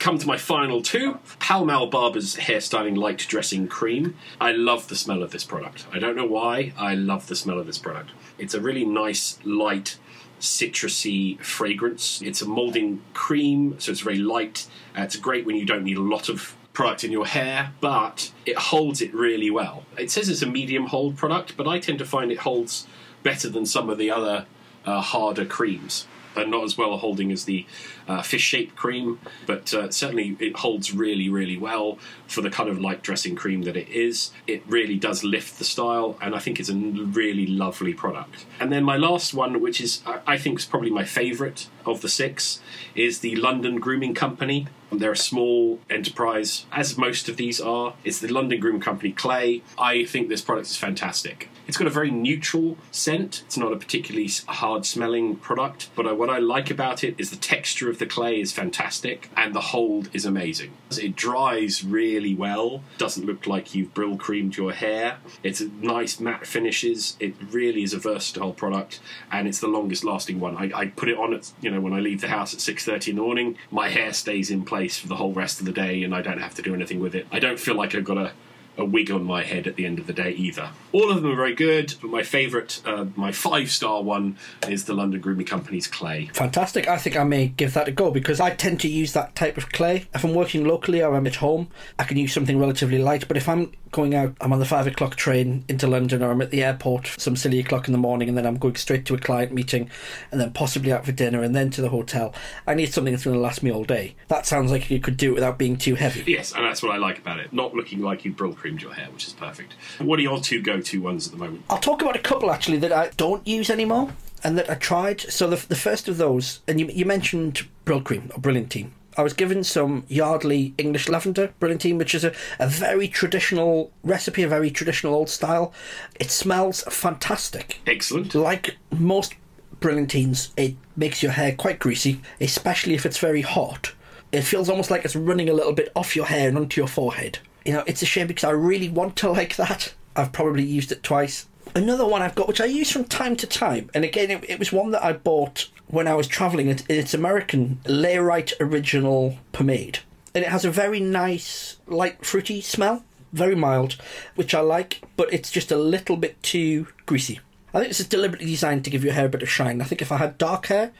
come 0.00 0.18
to 0.18 0.26
my 0.26 0.38
final 0.38 0.80
two 0.82 1.18
Pall 1.38 1.66
Mall 1.66 1.86
Barber's 1.86 2.36
Hairstyling 2.36 2.96
Light 2.96 3.18
Dressing 3.18 3.68
Cream. 3.68 4.16
I 4.40 4.50
love 4.50 4.88
the 4.88 4.96
smell 4.96 5.22
of 5.22 5.30
this 5.30 5.44
product. 5.44 5.86
I 5.92 5.98
don't 5.98 6.16
know 6.16 6.26
why, 6.26 6.72
I 6.78 6.94
love 6.94 7.28
the 7.28 7.36
smell 7.36 7.58
of 7.58 7.66
this 7.66 7.78
product. 7.78 8.10
It's 8.38 8.54
a 8.54 8.60
really 8.60 8.86
nice, 8.86 9.38
light, 9.44 9.98
citrusy 10.40 11.38
fragrance. 11.40 12.22
It's 12.22 12.40
a 12.40 12.46
molding 12.48 13.02
cream, 13.12 13.78
so 13.78 13.92
it's 13.92 14.00
very 14.00 14.16
light. 14.16 14.66
Uh, 14.98 15.02
it's 15.02 15.16
great 15.16 15.44
when 15.44 15.56
you 15.56 15.66
don't 15.66 15.84
need 15.84 15.98
a 15.98 16.02
lot 16.02 16.30
of 16.30 16.56
product 16.72 17.04
in 17.04 17.12
your 17.12 17.26
hair, 17.26 17.72
but 17.80 18.32
it 18.46 18.56
holds 18.56 19.02
it 19.02 19.12
really 19.12 19.50
well. 19.50 19.84
It 19.98 20.10
says 20.10 20.30
it's 20.30 20.42
a 20.42 20.46
medium 20.46 20.86
hold 20.86 21.18
product, 21.18 21.58
but 21.58 21.68
I 21.68 21.78
tend 21.78 21.98
to 21.98 22.06
find 22.06 22.32
it 22.32 22.38
holds 22.38 22.86
better 23.22 23.50
than 23.50 23.66
some 23.66 23.90
of 23.90 23.98
the 23.98 24.10
other 24.10 24.46
uh, 24.86 25.02
harder 25.02 25.44
creams 25.44 26.06
and 26.36 26.50
not 26.50 26.64
as 26.64 26.76
well 26.76 26.96
holding 26.96 27.32
as 27.32 27.44
the 27.44 27.66
uh, 28.08 28.22
fish 28.22 28.42
shaped 28.42 28.76
cream, 28.76 29.18
but 29.46 29.72
uh, 29.74 29.90
certainly 29.90 30.36
it 30.40 30.56
holds 30.56 30.92
really, 30.92 31.28
really 31.28 31.56
well 31.56 31.98
for 32.26 32.40
the 32.40 32.50
kind 32.50 32.68
of 32.68 32.80
light 32.80 33.02
dressing 33.02 33.34
cream 33.36 33.62
that 33.62 33.76
it 33.76 33.88
is. 33.88 34.30
It 34.46 34.62
really 34.66 34.96
does 34.96 35.24
lift 35.24 35.58
the 35.58 35.64
style, 35.64 36.16
and 36.20 36.34
I 36.34 36.38
think 36.38 36.60
it's 36.60 36.68
a 36.68 36.74
really 36.74 37.46
lovely 37.46 37.94
product. 37.94 38.46
And 38.58 38.72
then 38.72 38.84
my 38.84 38.96
last 38.96 39.34
one, 39.34 39.60
which 39.60 39.80
is 39.80 40.02
I 40.26 40.38
think 40.38 40.58
is 40.58 40.66
probably 40.66 40.90
my 40.90 41.04
favourite 41.04 41.68
of 41.84 42.00
the 42.00 42.08
six, 42.08 42.60
is 42.94 43.20
the 43.20 43.36
London 43.36 43.80
Grooming 43.80 44.14
Company. 44.14 44.66
They're 44.92 45.12
a 45.12 45.16
small 45.16 45.78
enterprise, 45.88 46.66
as 46.72 46.98
most 46.98 47.28
of 47.28 47.36
these 47.36 47.60
are. 47.60 47.94
It's 48.04 48.18
the 48.18 48.28
London 48.28 48.60
Groom 48.60 48.80
Company 48.80 49.12
Clay. 49.12 49.62
I 49.78 50.04
think 50.04 50.28
this 50.28 50.42
product 50.42 50.68
is 50.68 50.76
fantastic. 50.76 51.48
It's 51.70 51.76
got 51.76 51.86
a 51.86 51.90
very 51.90 52.10
neutral 52.10 52.76
scent. 52.90 53.44
It's 53.46 53.56
not 53.56 53.72
a 53.72 53.76
particularly 53.76 54.28
hard 54.48 54.84
smelling 54.84 55.36
product, 55.36 55.90
but 55.94 56.04
uh, 56.04 56.16
what 56.16 56.28
I 56.28 56.38
like 56.38 56.68
about 56.68 57.04
it 57.04 57.14
is 57.16 57.30
the 57.30 57.36
texture 57.36 57.88
of 57.88 58.00
the 58.00 58.06
clay 58.06 58.40
is 58.40 58.50
fantastic 58.50 59.30
and 59.36 59.54
the 59.54 59.60
hold 59.60 60.10
is 60.12 60.24
amazing. 60.24 60.72
It 61.00 61.14
dries 61.14 61.84
really 61.84 62.34
well, 62.34 62.82
doesn't 62.98 63.24
look 63.24 63.46
like 63.46 63.72
you've 63.72 63.94
Brylcreemed 63.94 64.56
your 64.56 64.72
hair. 64.72 65.18
It's 65.44 65.60
a 65.60 65.68
nice 65.68 66.18
matte 66.18 66.44
finishes. 66.44 67.16
It 67.20 67.34
really 67.52 67.84
is 67.84 67.94
a 67.94 67.98
versatile 67.98 68.52
product 68.52 68.98
and 69.30 69.46
it's 69.46 69.60
the 69.60 69.68
longest 69.68 70.02
lasting 70.02 70.40
one. 70.40 70.56
I, 70.56 70.72
I 70.76 70.86
put 70.86 71.08
it 71.08 71.18
on 71.18 71.32
at 71.34 71.52
you 71.60 71.70
know 71.70 71.80
when 71.80 71.92
I 71.92 72.00
leave 72.00 72.20
the 72.20 72.28
house 72.28 72.52
at 72.52 72.58
6:30 72.58 73.10
in 73.10 73.16
the 73.16 73.22
morning. 73.22 73.56
My 73.70 73.90
hair 73.90 74.12
stays 74.12 74.50
in 74.50 74.64
place 74.64 74.79
for 74.88 75.08
the 75.08 75.16
whole 75.16 75.32
rest 75.32 75.60
of 75.60 75.66
the 75.66 75.72
day 75.72 76.02
and 76.02 76.14
I 76.14 76.22
don't 76.22 76.40
have 76.40 76.54
to 76.56 76.62
do 76.62 76.74
anything 76.74 77.00
with 77.00 77.14
it. 77.14 77.26
I 77.30 77.38
don't 77.38 77.58
feel 77.58 77.74
like 77.74 77.94
I've 77.94 78.04
got 78.04 78.18
a 78.18 78.32
a 78.76 78.84
wig 78.84 79.10
on 79.10 79.24
my 79.24 79.42
head 79.42 79.66
at 79.66 79.76
the 79.76 79.86
end 79.86 79.98
of 79.98 80.06
the 80.06 80.12
day 80.12 80.30
either. 80.32 80.70
All 80.92 81.10
of 81.10 81.22
them 81.22 81.30
are 81.30 81.36
very 81.36 81.54
good, 81.54 81.94
but 82.00 82.10
my 82.10 82.22
favourite, 82.22 82.80
uh, 82.84 83.06
my 83.16 83.32
five 83.32 83.70
star 83.70 84.02
one, 84.02 84.36
is 84.68 84.84
the 84.84 84.94
London 84.94 85.20
Grooming 85.20 85.46
Company's 85.46 85.86
clay. 85.86 86.30
Fantastic. 86.32 86.88
I 86.88 86.98
think 86.98 87.16
I 87.16 87.24
may 87.24 87.48
give 87.48 87.74
that 87.74 87.88
a 87.88 87.92
go 87.92 88.10
because 88.10 88.40
I 88.40 88.50
tend 88.50 88.80
to 88.80 88.88
use 88.88 89.12
that 89.12 89.34
type 89.34 89.56
of 89.56 89.70
clay. 89.70 90.06
If 90.14 90.24
I'm 90.24 90.34
working 90.34 90.64
locally 90.64 91.02
or 91.02 91.14
I'm 91.14 91.26
at 91.26 91.36
home, 91.36 91.68
I 91.98 92.04
can 92.04 92.16
use 92.16 92.32
something 92.32 92.58
relatively 92.58 92.98
light. 92.98 93.28
But 93.28 93.36
if 93.36 93.48
I'm 93.48 93.72
going 93.90 94.14
out, 94.14 94.34
I'm 94.40 94.52
on 94.52 94.58
the 94.58 94.64
five 94.64 94.86
o'clock 94.86 95.16
train 95.16 95.64
into 95.68 95.86
London 95.86 96.22
or 96.22 96.30
I'm 96.30 96.40
at 96.42 96.50
the 96.50 96.62
airport 96.62 97.08
some 97.18 97.36
silly 97.36 97.58
o'clock 97.58 97.88
in 97.88 97.92
the 97.92 97.98
morning 97.98 98.28
and 98.28 98.38
then 98.38 98.46
I'm 98.46 98.56
going 98.56 98.76
straight 98.76 99.04
to 99.06 99.14
a 99.14 99.18
client 99.18 99.52
meeting 99.52 99.90
and 100.30 100.40
then 100.40 100.52
possibly 100.52 100.92
out 100.92 101.04
for 101.04 101.12
dinner 101.12 101.42
and 101.42 101.54
then 101.54 101.70
to 101.70 101.82
the 101.82 101.88
hotel. 101.88 102.34
I 102.66 102.74
need 102.74 102.92
something 102.92 103.12
that's 103.12 103.24
going 103.24 103.34
to 103.36 103.40
last 103.40 103.62
me 103.62 103.72
all 103.72 103.84
day. 103.84 104.14
That 104.28 104.46
sounds 104.46 104.70
like 104.70 104.90
you 104.90 105.00
could 105.00 105.16
do 105.16 105.30
it 105.32 105.34
without 105.34 105.58
being 105.58 105.76
too 105.76 105.96
heavy. 105.96 106.24
Yes, 106.30 106.52
and 106.52 106.64
that's 106.64 106.82
what 106.82 106.92
I 106.92 106.98
like 106.98 107.18
about 107.18 107.40
it. 107.40 107.52
Not 107.52 107.74
looking 107.74 108.00
like 108.00 108.24
you 108.24 108.32
Brylcreemed 108.60 108.82
your 108.82 108.94
hair, 108.94 109.08
which 109.10 109.26
is 109.26 109.32
perfect. 109.32 109.74
What 109.98 110.18
are 110.18 110.22
your 110.22 110.40
two 110.40 110.62
go 110.62 110.80
to 110.80 111.00
ones 111.00 111.26
at 111.26 111.32
the 111.32 111.38
moment? 111.38 111.64
I'll 111.70 111.78
talk 111.78 112.02
about 112.02 112.16
a 112.16 112.20
couple 112.20 112.50
actually 112.50 112.78
that 112.78 112.92
I 112.92 113.10
don't 113.16 113.46
use 113.46 113.70
anymore 113.70 114.12
and 114.42 114.56
that 114.58 114.70
I 114.70 114.74
tried. 114.74 115.20
So 115.20 115.48
the, 115.48 115.66
the 115.66 115.76
first 115.76 116.08
of 116.08 116.18
those, 116.18 116.60
and 116.66 116.80
you, 116.80 116.86
you 116.86 117.04
mentioned 117.04 117.66
cream 118.04 118.30
or 118.34 118.40
Brilliantine. 118.40 118.92
I 119.16 119.22
was 119.22 119.32
given 119.32 119.64
some 119.64 120.04
Yardley 120.08 120.72
English 120.78 121.08
Lavender 121.08 121.52
Brilliantine, 121.58 121.98
which 121.98 122.14
is 122.14 122.22
a, 122.22 122.32
a 122.60 122.68
very 122.68 123.08
traditional 123.08 123.90
recipe, 124.04 124.44
a 124.44 124.48
very 124.48 124.70
traditional 124.70 125.14
old 125.14 125.28
style. 125.28 125.72
It 126.20 126.30
smells 126.30 126.82
fantastic. 126.84 127.80
Excellent. 127.86 128.34
Like 128.34 128.76
most 128.96 129.34
Brilliantines, 129.80 130.52
it 130.56 130.76
makes 130.96 131.22
your 131.22 131.32
hair 131.32 131.54
quite 131.54 131.80
greasy, 131.80 132.20
especially 132.40 132.94
if 132.94 133.04
it's 133.04 133.18
very 133.18 133.42
hot. 133.42 133.92
It 134.30 134.42
feels 134.42 134.68
almost 134.68 134.90
like 134.92 135.04
it's 135.04 135.16
running 135.16 135.48
a 135.48 135.54
little 135.54 135.72
bit 135.72 135.90
off 135.96 136.14
your 136.14 136.26
hair 136.26 136.48
and 136.48 136.56
onto 136.56 136.80
your 136.80 136.86
forehead. 136.86 137.40
You 137.64 137.74
know, 137.74 137.84
it's 137.86 138.02
a 138.02 138.06
shame 138.06 138.26
because 138.26 138.44
I 138.44 138.50
really 138.50 138.88
want 138.88 139.16
to 139.16 139.30
like 139.32 139.56
that. 139.56 139.94
I've 140.16 140.32
probably 140.32 140.64
used 140.64 140.92
it 140.92 141.02
twice. 141.02 141.46
Another 141.74 142.06
one 142.06 142.20
I've 142.20 142.34
got, 142.34 142.48
which 142.48 142.60
I 142.60 142.64
use 142.64 142.90
from 142.90 143.04
time 143.04 143.36
to 143.36 143.46
time, 143.46 143.90
and 143.94 144.04
again, 144.04 144.30
it, 144.30 144.50
it 144.50 144.58
was 144.58 144.72
one 144.72 144.90
that 144.90 145.04
I 145.04 145.12
bought 145.12 145.68
when 145.86 146.08
I 146.08 146.14
was 146.14 146.26
travelling. 146.26 146.68
It, 146.68 146.82
it's 146.88 147.14
American 147.14 147.80
Layrite 147.84 148.54
Original 148.60 149.38
Pomade, 149.52 150.00
and 150.34 150.44
it 150.44 150.50
has 150.50 150.64
a 150.64 150.70
very 150.70 150.98
nice, 150.98 151.76
light, 151.86 152.24
fruity 152.24 152.60
smell, 152.60 153.04
very 153.32 153.54
mild, 153.54 153.96
which 154.34 154.52
I 154.52 154.60
like, 154.60 155.02
but 155.16 155.32
it's 155.32 155.52
just 155.52 155.70
a 155.70 155.76
little 155.76 156.16
bit 156.16 156.42
too 156.42 156.88
greasy. 157.06 157.38
I 157.72 157.78
think 157.78 157.90
this 157.90 158.00
is 158.00 158.08
deliberately 158.08 158.48
designed 158.48 158.84
to 158.84 158.90
give 158.90 159.04
your 159.04 159.12
hair 159.12 159.26
a 159.26 159.28
bit 159.30 159.42
of 159.42 159.50
shine. 159.50 159.80
I 159.80 159.84
think 159.84 160.02
if 160.02 160.10
I 160.10 160.16
had 160.16 160.38
dark 160.38 160.66
hair, 160.66 160.90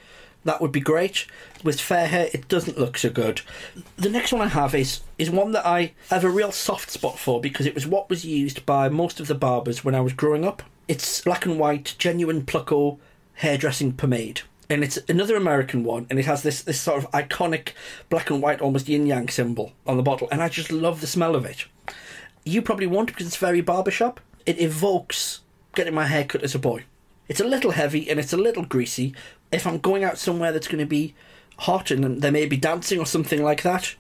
that 0.44 0.61
would 0.61 0.73
be 0.73 0.80
great. 0.80 1.26
With 1.62 1.80
fair 1.80 2.06
hair, 2.06 2.28
it 2.32 2.49
doesn't 2.49 2.78
look 2.78 2.97
so 2.97 3.11
good. 3.11 3.42
The 3.97 4.09
next 4.09 4.32
one 4.32 4.40
I 4.40 4.49
have 4.49 4.75
is 4.75 5.00
is 5.18 5.30
one 5.30 5.52
that 5.52 5.66
I 5.66 5.92
have 6.09 6.25
a 6.25 6.30
real 6.30 6.52
soft 6.52 6.90
spot 6.90 7.18
for 7.18 7.40
because 7.40 7.66
it 7.66 7.75
was 7.75 7.87
what 7.87 8.09
was 8.09 8.25
used 8.25 8.64
by 8.64 8.88
most 8.88 9.20
of 9.20 9.26
the 9.26 9.35
barbers 9.35 9.85
when 9.85 9.94
I 9.94 10.00
was 10.00 10.12
growing 10.12 10.44
up. 10.44 10.62
It's 10.88 11.20
black 11.20 11.47
and 11.47 11.59
white, 11.59 11.94
genuine 11.99 12.42
Pluko 12.42 12.99
hairdressing 13.35 13.92
pomade. 13.92 14.42
And 14.68 14.85
it's 14.85 14.99
another 15.09 15.35
American 15.35 15.82
one, 15.82 16.06
and 16.09 16.18
it 16.18 16.26
has 16.26 16.44
this, 16.44 16.62
this 16.62 16.80
sort 16.80 17.02
of 17.02 17.11
iconic 17.11 17.73
black 18.09 18.30
and 18.30 18.40
white, 18.40 18.61
almost 18.61 18.88
yin 18.88 19.04
yang 19.04 19.28
symbol 19.28 19.73
on 19.85 19.97
the 19.97 20.02
bottle, 20.02 20.28
and 20.30 20.40
I 20.40 20.49
just 20.49 20.70
love 20.70 21.00
the 21.00 21.09
smell 21.09 21.35
of 21.35 21.44
it. 21.44 21.66
You 22.44 22.62
probably 22.62 22.87
won't 22.87 23.09
because 23.09 23.26
it's 23.26 23.37
very 23.37 23.61
barbershop. 23.61 24.20
It 24.47 24.61
evokes 24.61 25.40
getting 25.75 25.94
my 25.94 26.06
hair 26.06 26.25
cut 26.25 26.44
as 26.44 26.54
a 26.54 26.59
boy. 26.59 26.85
It's 27.30 27.38
a 27.38 27.44
little 27.44 27.70
heavy 27.70 28.10
and 28.10 28.18
it's 28.18 28.32
a 28.32 28.37
little 28.37 28.64
greasy. 28.64 29.14
If 29.52 29.64
I'm 29.64 29.78
going 29.78 30.02
out 30.02 30.18
somewhere 30.18 30.50
that's 30.50 30.66
going 30.66 30.80
to 30.80 30.84
be 30.84 31.14
hot 31.58 31.92
and 31.92 32.20
there 32.20 32.32
may 32.32 32.44
be 32.44 32.56
dancing 32.56 32.99
or 32.99 33.06
something 33.06 33.40
like 33.40 33.62
that, 33.62 33.94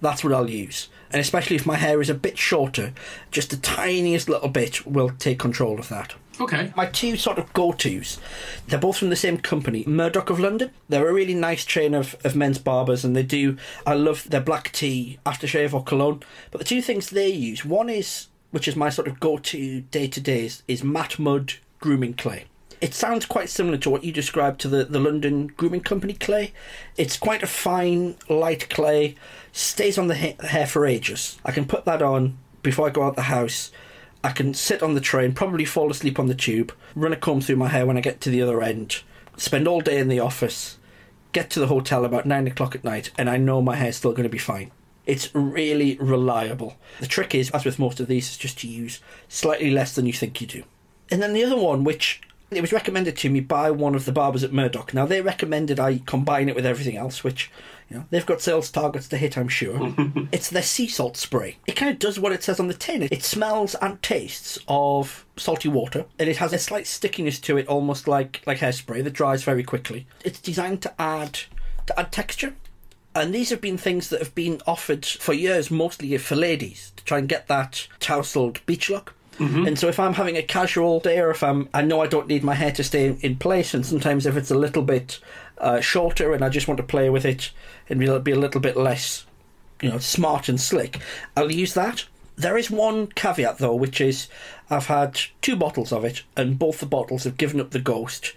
that's 0.00 0.22
what 0.22 0.32
I'll 0.32 0.48
use. 0.48 0.88
And 1.10 1.20
especially 1.20 1.56
if 1.56 1.66
my 1.66 1.74
hair 1.74 2.00
is 2.00 2.08
a 2.08 2.14
bit 2.14 2.38
shorter, 2.38 2.92
just 3.32 3.50
the 3.50 3.56
tiniest 3.56 4.28
little 4.28 4.48
bit 4.48 4.86
will 4.86 5.10
take 5.18 5.40
control 5.40 5.80
of 5.80 5.88
that. 5.88 6.14
Okay. 6.40 6.72
My 6.76 6.86
two 6.86 7.16
sort 7.16 7.38
of 7.38 7.52
go 7.54 7.72
tos, 7.72 8.20
they're 8.68 8.78
both 8.78 8.98
from 8.98 9.10
the 9.10 9.16
same 9.16 9.38
company, 9.38 9.82
Murdock 9.84 10.30
of 10.30 10.38
London. 10.38 10.70
They're 10.88 11.08
a 11.08 11.12
really 11.12 11.34
nice 11.34 11.64
chain 11.64 11.92
of, 11.92 12.14
of 12.22 12.36
men's 12.36 12.58
barbers, 12.58 13.04
and 13.04 13.16
they 13.16 13.24
do, 13.24 13.56
I 13.84 13.94
love 13.94 14.30
their 14.30 14.40
black 14.40 14.70
tea 14.70 15.18
aftershave 15.26 15.74
or 15.74 15.82
cologne. 15.82 16.22
But 16.52 16.58
the 16.58 16.64
two 16.64 16.82
things 16.82 17.10
they 17.10 17.30
use, 17.30 17.64
one 17.64 17.88
is, 17.88 18.28
which 18.52 18.68
is 18.68 18.76
my 18.76 18.90
sort 18.90 19.08
of 19.08 19.18
go 19.18 19.38
to 19.38 19.80
day 19.80 20.06
to 20.06 20.20
day, 20.20 20.48
is 20.68 20.84
Matt 20.84 21.18
Mud 21.18 21.54
grooming 21.80 22.14
clay. 22.14 22.44
It 22.80 22.92
sounds 22.92 23.24
quite 23.24 23.48
similar 23.48 23.78
to 23.78 23.90
what 23.90 24.04
you 24.04 24.12
described 24.12 24.60
to 24.60 24.68
the, 24.68 24.84
the 24.84 25.00
London 25.00 25.46
grooming 25.46 25.80
company 25.80 26.12
clay. 26.12 26.52
It's 26.96 27.16
quite 27.16 27.42
a 27.42 27.46
fine, 27.46 28.16
light 28.28 28.68
clay, 28.68 29.14
stays 29.52 29.96
on 29.96 30.08
the 30.08 30.16
ha- 30.16 30.46
hair 30.46 30.66
for 30.66 30.84
ages. 30.84 31.38
I 31.44 31.52
can 31.52 31.64
put 31.64 31.86
that 31.86 32.02
on 32.02 32.36
before 32.62 32.86
I 32.86 32.90
go 32.90 33.02
out 33.02 33.16
the 33.16 33.22
house. 33.22 33.70
I 34.22 34.30
can 34.30 34.52
sit 34.54 34.82
on 34.82 34.94
the 34.94 35.00
train, 35.00 35.32
probably 35.32 35.64
fall 35.64 35.90
asleep 35.90 36.18
on 36.18 36.26
the 36.26 36.34
tube, 36.34 36.72
run 36.94 37.12
a 37.12 37.16
comb 37.16 37.40
through 37.40 37.56
my 37.56 37.68
hair 37.68 37.86
when 37.86 37.96
I 37.96 38.00
get 38.02 38.20
to 38.22 38.30
the 38.30 38.42
other 38.42 38.60
end, 38.62 39.02
spend 39.36 39.68
all 39.68 39.80
day 39.80 39.98
in 39.98 40.08
the 40.08 40.20
office, 40.20 40.78
get 41.32 41.48
to 41.50 41.60
the 41.60 41.68
hotel 41.68 42.04
about 42.04 42.26
nine 42.26 42.46
o'clock 42.46 42.74
at 42.74 42.84
night, 42.84 43.10
and 43.16 43.30
I 43.30 43.36
know 43.36 43.62
my 43.62 43.76
hair's 43.76 43.96
still 43.96 44.12
going 44.12 44.24
to 44.24 44.28
be 44.28 44.38
fine. 44.38 44.70
It's 45.06 45.32
really 45.32 45.96
reliable. 45.98 46.76
The 46.98 47.06
trick 47.06 47.34
is, 47.34 47.50
as 47.52 47.64
with 47.64 47.78
most 47.78 48.00
of 48.00 48.08
these, 48.08 48.30
is 48.30 48.36
just 48.36 48.58
to 48.60 48.68
use 48.68 49.00
slightly 49.28 49.70
less 49.70 49.94
than 49.94 50.06
you 50.06 50.12
think 50.12 50.40
you 50.40 50.46
do. 50.46 50.64
And 51.10 51.22
then 51.22 51.32
the 51.32 51.44
other 51.44 51.56
one, 51.56 51.84
which 51.84 52.20
it 52.50 52.60
was 52.60 52.72
recommended 52.72 53.16
to 53.16 53.30
me 53.30 53.40
by 53.40 53.70
one 53.70 53.94
of 53.94 54.04
the 54.04 54.12
barbers 54.12 54.44
at 54.44 54.52
Murdock. 54.52 54.94
Now 54.94 55.06
they 55.06 55.20
recommended 55.20 55.80
I 55.80 55.98
combine 56.06 56.48
it 56.48 56.54
with 56.54 56.66
everything 56.66 56.96
else, 56.96 57.24
which 57.24 57.50
you 57.90 57.96
know 57.96 58.04
they've 58.10 58.26
got 58.26 58.40
sales 58.40 58.70
targets 58.70 59.08
to 59.08 59.16
hit, 59.16 59.36
I'm 59.36 59.48
sure. 59.48 59.94
it's 60.32 60.50
their 60.50 60.62
sea 60.62 60.86
salt 60.86 61.16
spray. 61.16 61.58
It 61.66 61.76
kind 61.76 61.90
of 61.90 61.98
does 61.98 62.20
what 62.20 62.32
it 62.32 62.42
says 62.42 62.60
on 62.60 62.68
the 62.68 62.74
tin. 62.74 63.02
It 63.02 63.24
smells 63.24 63.74
and 63.76 64.00
tastes 64.02 64.58
of 64.68 65.26
salty 65.36 65.68
water, 65.68 66.06
and 66.18 66.28
it 66.28 66.36
has 66.36 66.52
a 66.52 66.58
slight 66.58 66.86
stickiness 66.86 67.40
to 67.40 67.56
it, 67.56 67.66
almost 67.66 68.06
like 68.06 68.42
like 68.46 68.58
hairspray 68.58 69.02
that 69.02 69.12
dries 69.12 69.42
very 69.42 69.64
quickly. 69.64 70.06
It's 70.24 70.40
designed 70.40 70.82
to 70.82 71.00
add 71.00 71.40
to 71.86 71.98
add 71.98 72.12
texture. 72.12 72.54
And 73.14 73.34
these 73.34 73.48
have 73.48 73.62
been 73.62 73.78
things 73.78 74.10
that 74.10 74.20
have 74.20 74.34
been 74.34 74.60
offered 74.66 75.06
for 75.06 75.32
years, 75.32 75.70
mostly 75.70 76.18
for 76.18 76.36
ladies, 76.36 76.92
to 76.96 77.04
try 77.04 77.16
and 77.16 77.26
get 77.26 77.48
that 77.48 77.88
tousled 77.98 78.60
beach 78.66 78.90
look. 78.90 79.14
And 79.66 79.78
so 79.78 79.88
if 79.88 80.00
I'm 80.00 80.14
having 80.14 80.36
a 80.36 80.42
casual 80.42 81.00
day 81.00 81.18
or 81.18 81.30
if 81.30 81.42
I'm, 81.42 81.68
I 81.74 81.82
know 81.82 82.00
I 82.00 82.06
don't 82.06 82.26
need 82.26 82.42
my 82.42 82.54
hair 82.54 82.72
to 82.72 82.84
stay 82.84 83.16
in 83.20 83.36
place, 83.36 83.74
and 83.74 83.84
sometimes 83.84 84.26
if 84.26 84.36
it's 84.36 84.50
a 84.50 84.58
little 84.58 84.82
bit 84.82 85.18
uh, 85.58 85.80
shorter 85.80 86.32
and 86.32 86.44
I 86.44 86.48
just 86.48 86.68
want 86.68 86.78
to 86.78 86.84
play 86.84 87.10
with 87.10 87.24
it 87.24 87.50
and 87.88 88.00
be, 88.00 88.18
be 88.20 88.32
a 88.32 88.38
little 88.38 88.60
bit 88.60 88.76
less, 88.76 89.26
you 89.82 89.90
know, 89.90 89.98
smart 89.98 90.48
and 90.48 90.60
slick, 90.60 91.00
I'll 91.36 91.52
use 91.52 91.74
that. 91.74 92.06
There 92.36 92.58
is 92.58 92.70
one 92.70 93.08
caveat 93.08 93.58
though, 93.58 93.74
which 93.74 94.00
is 94.00 94.28
I've 94.70 94.86
had 94.86 95.20
two 95.42 95.56
bottles 95.56 95.92
of 95.92 96.04
it, 96.04 96.22
and 96.36 96.58
both 96.58 96.80
the 96.80 96.86
bottles 96.86 97.24
have 97.24 97.36
given 97.36 97.60
up 97.60 97.70
the 97.70 97.80
ghost 97.80 98.32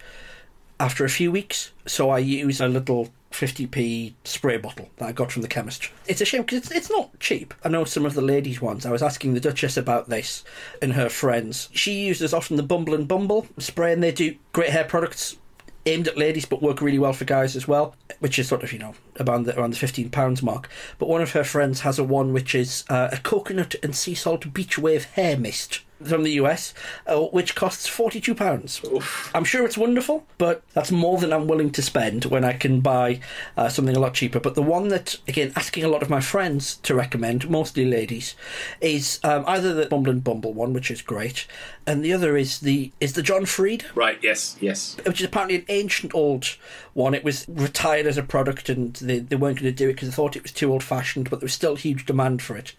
after 0.78 1.04
a 1.04 1.10
few 1.10 1.30
weeks. 1.32 1.72
So 1.86 2.10
I 2.10 2.18
use 2.18 2.60
a 2.60 2.68
little 2.68 3.10
50p 3.30 4.14
spray 4.24 4.56
bottle 4.56 4.90
that 4.96 5.08
I 5.08 5.12
got 5.12 5.32
from 5.32 5.42
the 5.42 5.48
chemist. 5.48 5.90
It's 6.06 6.20
a 6.20 6.24
shame 6.24 6.42
because 6.42 6.58
it's, 6.58 6.70
it's 6.70 6.90
not 6.90 7.18
cheap. 7.20 7.54
I 7.64 7.68
know 7.68 7.84
some 7.84 8.04
of 8.04 8.14
the 8.14 8.22
ladies' 8.22 8.60
ones. 8.60 8.84
I 8.84 8.90
was 8.90 9.02
asking 9.02 9.34
the 9.34 9.40
Duchess 9.40 9.76
about 9.76 10.08
this 10.08 10.44
and 10.82 10.94
her 10.94 11.08
friends. 11.08 11.68
She 11.72 12.06
uses 12.06 12.34
often 12.34 12.56
the 12.56 12.62
Bumble 12.62 12.94
and 12.94 13.06
Bumble 13.06 13.46
spray, 13.58 13.92
and 13.92 14.02
they 14.02 14.12
do 14.12 14.36
great 14.52 14.70
hair 14.70 14.84
products 14.84 15.36
aimed 15.86 16.08
at 16.08 16.18
ladies 16.18 16.44
but 16.44 16.62
work 16.62 16.82
really 16.82 16.98
well 16.98 17.12
for 17.12 17.24
guys 17.24 17.56
as 17.56 17.66
well, 17.66 17.94
which 18.18 18.38
is 18.38 18.48
sort 18.48 18.62
of, 18.62 18.72
you 18.72 18.78
know, 18.78 18.94
around 19.18 19.44
the, 19.44 19.58
around 19.58 19.72
the 19.72 19.86
£15 19.86 20.42
mark. 20.42 20.68
But 20.98 21.08
one 21.08 21.22
of 21.22 21.32
her 21.32 21.44
friends 21.44 21.80
has 21.80 21.98
a 21.98 22.04
one 22.04 22.32
which 22.32 22.54
is 22.54 22.84
uh, 22.88 23.08
a 23.12 23.16
coconut 23.18 23.74
and 23.82 23.94
sea 23.96 24.14
salt 24.14 24.52
beach 24.52 24.78
wave 24.78 25.04
hair 25.04 25.36
mist 25.36 25.80
from 26.04 26.22
the 26.22 26.32
US, 26.32 26.74
uh, 27.06 27.18
which 27.20 27.54
costs 27.54 27.88
£42. 27.88 29.30
I'm 29.34 29.44
sure 29.44 29.64
it's 29.64 29.78
wonderful, 29.78 30.26
but 30.38 30.62
that's 30.72 30.90
more 30.90 31.18
than 31.18 31.32
I'm 31.32 31.46
willing 31.46 31.70
to 31.72 31.82
spend 31.82 32.26
when 32.26 32.44
I 32.44 32.52
can 32.54 32.80
buy 32.80 33.20
uh, 33.56 33.68
something 33.68 33.96
a 33.96 34.00
lot 34.00 34.14
cheaper. 34.14 34.40
But 34.40 34.54
the 34.54 34.62
one 34.62 34.88
that, 34.88 35.16
again, 35.28 35.52
asking 35.56 35.84
a 35.84 35.88
lot 35.88 36.02
of 36.02 36.10
my 36.10 36.20
friends 36.20 36.76
to 36.78 36.94
recommend, 36.94 37.48
mostly 37.50 37.84
ladies, 37.84 38.34
is 38.80 39.20
um, 39.24 39.44
either 39.46 39.74
the 39.74 39.86
Bumble 39.86 40.10
and 40.10 40.24
Bumble 40.24 40.52
one, 40.52 40.72
which 40.72 40.90
is 40.90 41.02
great, 41.02 41.46
and 41.86 42.04
the 42.04 42.12
other 42.12 42.36
is 42.36 42.60
the 42.60 42.92
is 43.00 43.14
the 43.14 43.22
John 43.22 43.46
Frieda 43.46 43.86
Right. 43.94 44.18
Yes. 44.22 44.56
Yes. 44.60 44.96
which 45.04 45.20
is 45.20 45.26
apparently 45.26 45.56
an 45.56 45.64
ancient 45.68 46.14
old 46.14 46.56
one. 46.94 47.14
It 47.14 47.24
was 47.24 47.46
retired 47.48 48.06
as 48.06 48.16
a 48.16 48.22
product 48.22 48.68
and 48.68 48.94
they, 48.96 49.18
they 49.18 49.36
weren't 49.36 49.58
going 49.60 49.72
to 49.72 49.76
do 49.76 49.88
it 49.88 49.94
because 49.94 50.08
they 50.08 50.14
thought 50.14 50.36
it 50.36 50.42
was 50.42 50.52
too 50.52 50.72
old 50.72 50.82
fashioned, 50.82 51.30
but 51.30 51.40
there 51.40 51.46
was 51.46 51.52
still 51.54 51.76
huge 51.76 52.06
demand 52.06 52.42
for 52.42 52.56
it. 52.56 52.70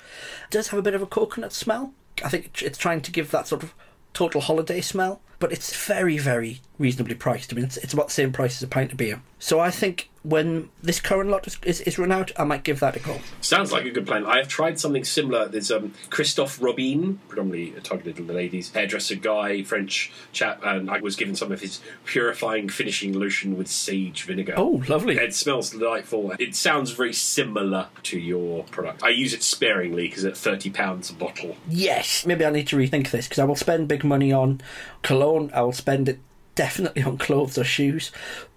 It 0.45 0.51
does 0.51 0.69
have 0.69 0.79
a 0.79 0.83
bit 0.83 0.93
of 0.93 1.01
a 1.01 1.05
coconut 1.07 1.53
smell. 1.53 1.93
I 2.23 2.29
think 2.29 2.61
it's 2.61 2.77
trying 2.77 3.01
to 3.01 3.11
give 3.11 3.31
that 3.31 3.47
sort 3.47 3.63
of 3.63 3.73
total 4.13 4.41
holiday 4.41 4.81
smell, 4.81 5.21
but 5.41 5.51
it's 5.51 5.85
very, 5.85 6.17
very 6.17 6.61
reasonably 6.77 7.15
priced. 7.15 7.51
I 7.51 7.55
mean, 7.55 7.65
it's, 7.65 7.77
it's 7.77 7.93
about 7.93 8.07
the 8.07 8.13
same 8.13 8.31
price 8.31 8.55
as 8.55 8.63
a 8.63 8.67
pint 8.67 8.91
of 8.91 8.97
beer. 8.97 9.21
So 9.39 9.59
I 9.59 9.71
think 9.71 10.09
when 10.23 10.69
this 10.83 10.99
current 10.99 11.29
lot 11.31 11.47
is, 11.47 11.57
is, 11.63 11.81
is 11.81 11.97
run 11.97 12.11
out, 12.11 12.31
I 12.37 12.43
might 12.43 12.63
give 12.63 12.79
that 12.79 12.95
a 12.95 12.99
go. 12.99 13.19
Sounds 13.41 13.71
like 13.71 13.85
a 13.85 13.89
good 13.89 14.05
plan. 14.05 14.25
I 14.25 14.37
have 14.37 14.47
tried 14.47 14.79
something 14.79 15.03
similar. 15.03 15.47
There's 15.47 15.71
um, 15.71 15.93
Christophe 16.11 16.61
Robin, 16.61 17.19
predominantly 17.27 17.79
targeted 17.81 18.19
at 18.19 18.27
the 18.27 18.33
ladies, 18.33 18.71
hairdresser 18.71 19.15
guy, 19.15 19.63
French 19.63 20.11
chap, 20.31 20.61
and 20.63 20.91
I 20.91 20.99
was 20.99 21.15
given 21.15 21.35
some 21.35 21.51
of 21.51 21.59
his 21.59 21.81
purifying 22.05 22.69
finishing 22.69 23.13
lotion 23.13 23.57
with 23.57 23.67
sage 23.67 24.23
vinegar. 24.23 24.53
Oh, 24.57 24.83
lovely. 24.87 25.17
It 25.17 25.33
smells 25.33 25.71
delightful. 25.71 26.33
It 26.37 26.55
sounds 26.55 26.91
very 26.91 27.13
similar 27.13 27.87
to 28.03 28.19
your 28.19 28.63
product. 28.65 29.03
I 29.03 29.09
use 29.09 29.33
it 29.33 29.41
sparingly 29.41 30.07
because 30.07 30.23
it's 30.23 30.39
thirty 30.39 30.69
pounds 30.69 31.09
a 31.09 31.13
bottle. 31.13 31.57
Yes. 31.67 32.27
Maybe 32.27 32.45
I 32.45 32.51
need 32.51 32.67
to 32.67 32.75
rethink 32.75 33.09
this 33.09 33.27
because 33.27 33.39
I 33.39 33.45
will 33.45 33.55
spend 33.55 33.87
big 33.87 34.03
money 34.03 34.31
on 34.31 34.61
cologne. 35.01 35.30
I 35.53 35.61
will 35.61 35.73
spend 35.73 36.09
it 36.09 36.19
definitely 36.55 37.03
on 37.09 37.17
clothes 37.17 37.57
or 37.57 37.63
shoes, 37.63 38.11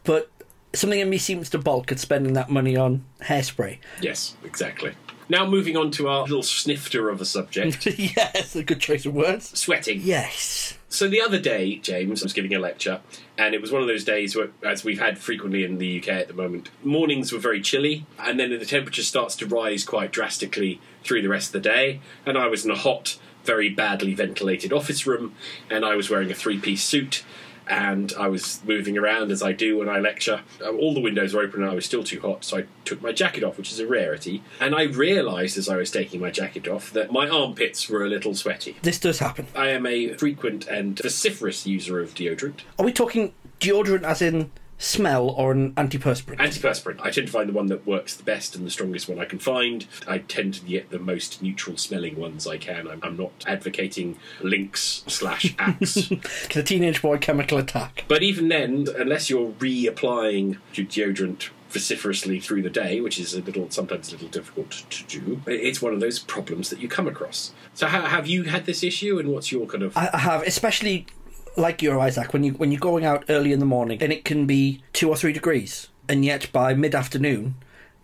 but 0.05 0.31
something 0.73 1.01
in 1.01 1.09
me 1.09 1.19
seems 1.19 1.49
to 1.51 1.59
balk 1.59 1.93
at 1.93 1.99
spending 1.99 2.33
that 2.35 2.51
money 2.51 2.77
on 2.77 3.05
hairspray. 3.23 3.79
Yes, 4.01 4.37
exactly. 4.45 4.95
Now 5.29 5.47
moving 5.47 5.77
on 5.77 5.91
to 5.93 6.09
our 6.09 6.23
little 6.23 6.43
snifter 6.43 7.09
of 7.09 7.21
a 7.21 7.25
subject, 7.25 7.87
yes, 7.99 8.55
a 8.55 8.63
good 8.63 8.81
choice 8.81 9.07
of 9.07 9.15
words. 9.15 9.59
sweating. 9.59 10.01
Yes. 10.03 10.77
So 10.91 11.09
the 11.09 11.23
other 11.23 11.41
day, 11.41 11.77
James 11.77 12.23
I 12.23 12.27
was 12.27 12.33
giving 12.35 12.55
a 12.55 12.59
lecture, 12.59 13.01
and 13.39 13.55
it 13.55 13.61
was 13.61 13.73
one 13.73 13.81
of 13.81 13.89
those 13.89 14.05
days 14.05 14.37
where, 14.37 14.51
as 14.63 14.85
we've 14.85 15.01
had 15.01 15.19
frequently 15.19 15.65
in 15.65 15.79
the 15.79 15.99
UK 15.99 16.09
at 16.09 16.29
the 16.29 16.35
moment, 16.35 16.71
mornings 16.85 17.33
were 17.33 17.39
very 17.39 17.61
chilly, 17.61 18.07
and 18.19 18.39
then 18.39 18.51
the 18.51 18.67
temperature 18.67 19.03
starts 19.03 19.35
to 19.37 19.47
rise 19.47 19.83
quite 19.83 20.13
drastically 20.13 20.79
through 21.03 21.23
the 21.23 21.29
rest 21.29 21.49
of 21.49 21.53
the 21.63 21.69
day. 21.69 22.01
And 22.27 22.37
I 22.37 22.47
was 22.47 22.65
in 22.65 22.71
a 22.71 22.77
hot, 22.77 23.19
very 23.45 23.69
badly 23.69 24.15
ventilated 24.15 24.73
office 24.73 25.07
room, 25.07 25.35
and 25.71 25.85
I 25.85 25.95
was 25.97 26.11
wearing 26.11 26.31
a 26.31 26.35
three-piece 26.35 26.83
suit. 26.83 27.25
And 27.67 28.13
I 28.21 28.29
was 28.29 28.61
moving 28.67 28.99
around 28.99 29.33
as 29.33 29.43
I 29.43 29.53
do 29.53 29.79
when 29.79 29.89
I 29.89 29.99
lecture. 29.99 30.43
Uh, 30.63 30.69
All 30.73 30.93
the 30.93 31.01
windows 31.01 31.33
were 31.33 31.41
open 31.41 31.63
and 31.63 31.71
I 31.71 31.75
was 31.75 31.87
still 31.87 32.05
too 32.05 32.21
hot, 32.21 32.45
so 32.45 32.59
I 32.59 32.65
took 32.85 33.01
my 33.01 33.11
jacket 33.11 33.43
off, 33.43 33.57
which 33.57 33.73
is 33.73 33.79
a 33.79 33.87
rarity. 33.87 34.43
And 34.61 34.75
I 34.75 34.83
realised 34.83 35.57
as 35.57 35.67
I 35.67 35.77
was 35.77 35.91
taking 35.91 36.21
my 36.21 36.31
jacket 36.31 36.69
off 36.69 36.93
that 36.93 37.11
my 37.11 37.27
armpits 37.27 37.89
were 37.89 38.05
a 38.05 38.09
little 38.11 38.35
sweaty. 38.35 38.77
This 38.83 38.99
does 38.99 39.19
happen. 39.21 39.47
I 39.57 39.69
am 39.69 39.87
a 39.87 40.13
frequent 40.13 40.67
and 40.67 40.99
vociferous 40.99 41.67
user 41.67 42.01
of 42.01 42.13
deodorant. 42.15 42.61
Are 42.79 42.85
we 42.85 42.93
talking 42.93 43.33
deodorant 43.61 44.03
as 44.03 44.21
in 44.21 44.51
smell 44.79 45.29
or 45.31 45.53
an 45.53 45.73
antiperspirant? 45.75 46.39
Antiperspirant. 46.39 47.01
I 47.01 47.11
tend 47.11 47.27
to 47.27 47.33
find 47.33 47.49
the 47.49 47.53
one 47.53 47.67
that 47.67 47.87
works 47.87 48.17
the 48.17 48.23
best 48.23 48.55
and 48.57 48.67
the 48.67 48.71
strongest 48.71 49.09
one 49.09 49.19
I 49.19 49.25
can 49.25 49.39
find. 49.39 49.87
I 50.07 50.19
tend 50.19 50.55
to 50.55 50.63
get 50.63 50.91
the 50.91 50.99
most 50.99 51.43
neutral 51.43 51.77
smelling 51.77 52.17
ones 52.17 52.47
I 52.47 52.59
can. 52.59 52.89
I'm, 52.89 53.01
I'm 53.03 53.17
not 53.17 53.33
advocating 53.47 54.19
Lynx 54.43 55.05
slash 55.07 55.55
Axe. 55.59 55.95
the 56.53 56.63
teenage 56.65 57.03
boy 57.03 57.19
chemical 57.19 57.59
attack. 57.59 58.05
but 58.09 58.23
even 58.23 58.49
then, 58.49 58.87
unless 58.97 59.31
you're 59.31 59.53
reapplying 59.53 60.59
your 60.75 60.87
deodorant 60.87 61.51
vociferously 61.71 62.39
through 62.39 62.63
the 62.63 62.71
day, 62.71 63.01
which 63.01 63.19
is 63.19 63.35
a 63.35 63.41
little 63.43 63.69
sometimes 63.71 64.11
a 64.11 64.13
little 64.13 64.29
difficult 64.29 64.71
to 64.91 65.21
do, 65.21 65.41
it's 65.47 65.83
one 65.83 65.93
of 65.93 66.01
those 66.01 66.19
problems 66.21 66.71
that 66.71 66.79
you 66.79 66.89
come 66.89 67.09
across. 67.09 67.53
So, 67.75 67.89
ha- 67.89 68.07
have 68.07 68.29
you 68.29 68.45
had 68.45 68.65
this 68.67 68.85
issue, 68.85 69.19
and 69.19 69.31
what's 69.31 69.51
your 69.51 69.67
kind 69.67 69.83
of 69.83 69.97
I 69.97 70.09
I 70.13 70.19
have, 70.19 70.43
especially 70.43 71.07
like 71.57 71.83
your 71.83 71.99
Isaac, 71.99 72.33
when 72.33 72.45
you 72.45 72.53
when 72.53 72.73
you're 72.73 72.81
going 72.81 73.05
out 73.05 73.25
early 73.29 73.53
in 73.53 73.61
the 73.61 73.67
morning 73.67 74.03
and 74.03 74.13
it 74.13 74.25
can 74.25 74.47
be 74.47 74.83
two 74.93 75.09
or 75.09 75.17
three 75.17 75.33
degrees, 75.33 75.89
and 76.09 76.25
yet 76.25 76.51
by 76.53 76.75
mid 76.75 76.95
afternoon 76.95 77.55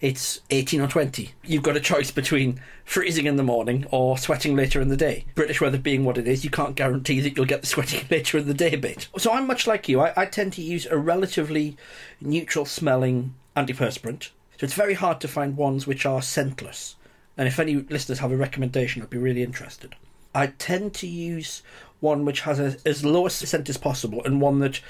it's 0.01 0.41
eighteen 0.51 0.81
or 0.81 0.89
twenty. 0.89 1.33
You've 1.45 1.63
got 1.63 1.77
a 1.77 1.81
choice 1.81 2.11
between 2.11 2.61
freezing 2.85 3.27
in 3.27 3.37
the 3.37 3.43
morning 3.43 3.87
or 3.91 4.17
sweating 4.17 4.57
later 4.57 4.81
in 4.81 4.89
the 4.89 4.97
day. 4.97 5.27
British 5.35 5.61
weather 5.61 5.79
being 5.79 6.05
what 6.05 6.19
it 6.19 6.27
is, 6.27 6.45
you 6.45 6.51
can't 6.51 6.75
guarantee 6.75 7.21
that 7.21 7.37
you'll 7.37 7.47
get 7.47 7.61
the 7.61 7.67
sweating 7.75 8.07
later 8.11 8.39
in 8.39 8.47
the 8.47 8.55
day 8.55 8.77
bit. 8.77 9.09
So 9.19 9.33
I'm 9.33 9.47
much 9.47 9.67
like 9.67 9.89
you. 9.89 10.01
I, 10.01 10.13
I 10.17 10.27
tend 10.27 10.55
to 10.55 10.63
use 10.63 10.87
a 10.87 10.97
relatively 10.97 11.77
neutral 12.21 12.65
smelling 12.65 13.35
antiperspirant. 13.57 14.31
So 14.59 14.65
it's 14.65 14.75
very 14.75 14.95
hard 14.95 15.21
to 15.21 15.29
find 15.29 15.57
ones 15.57 15.87
which 15.87 16.07
are 16.07 16.21
scentless. 16.21 16.95
And 17.37 17.49
if 17.49 17.59
any 17.59 17.77
listeners 17.77 18.19
have 18.19 18.33
a 18.33 18.37
recommendation, 18.37 19.03
I'd 19.03 19.11
be 19.11 19.19
really 19.19 19.43
interested. 19.43 19.95
I 20.35 20.49
tend 20.49 20.95
to 20.95 21.07
use 21.07 21.63
one 22.01 22.25
which 22.25 22.41
has 22.41 22.59
a, 22.59 22.77
as 22.85 23.05
low 23.05 23.27
a 23.27 23.31
scent 23.31 23.69
as 23.69 23.77
possible 23.77 24.23
and 24.25 24.41
one 24.41 24.59
that 24.61 24.81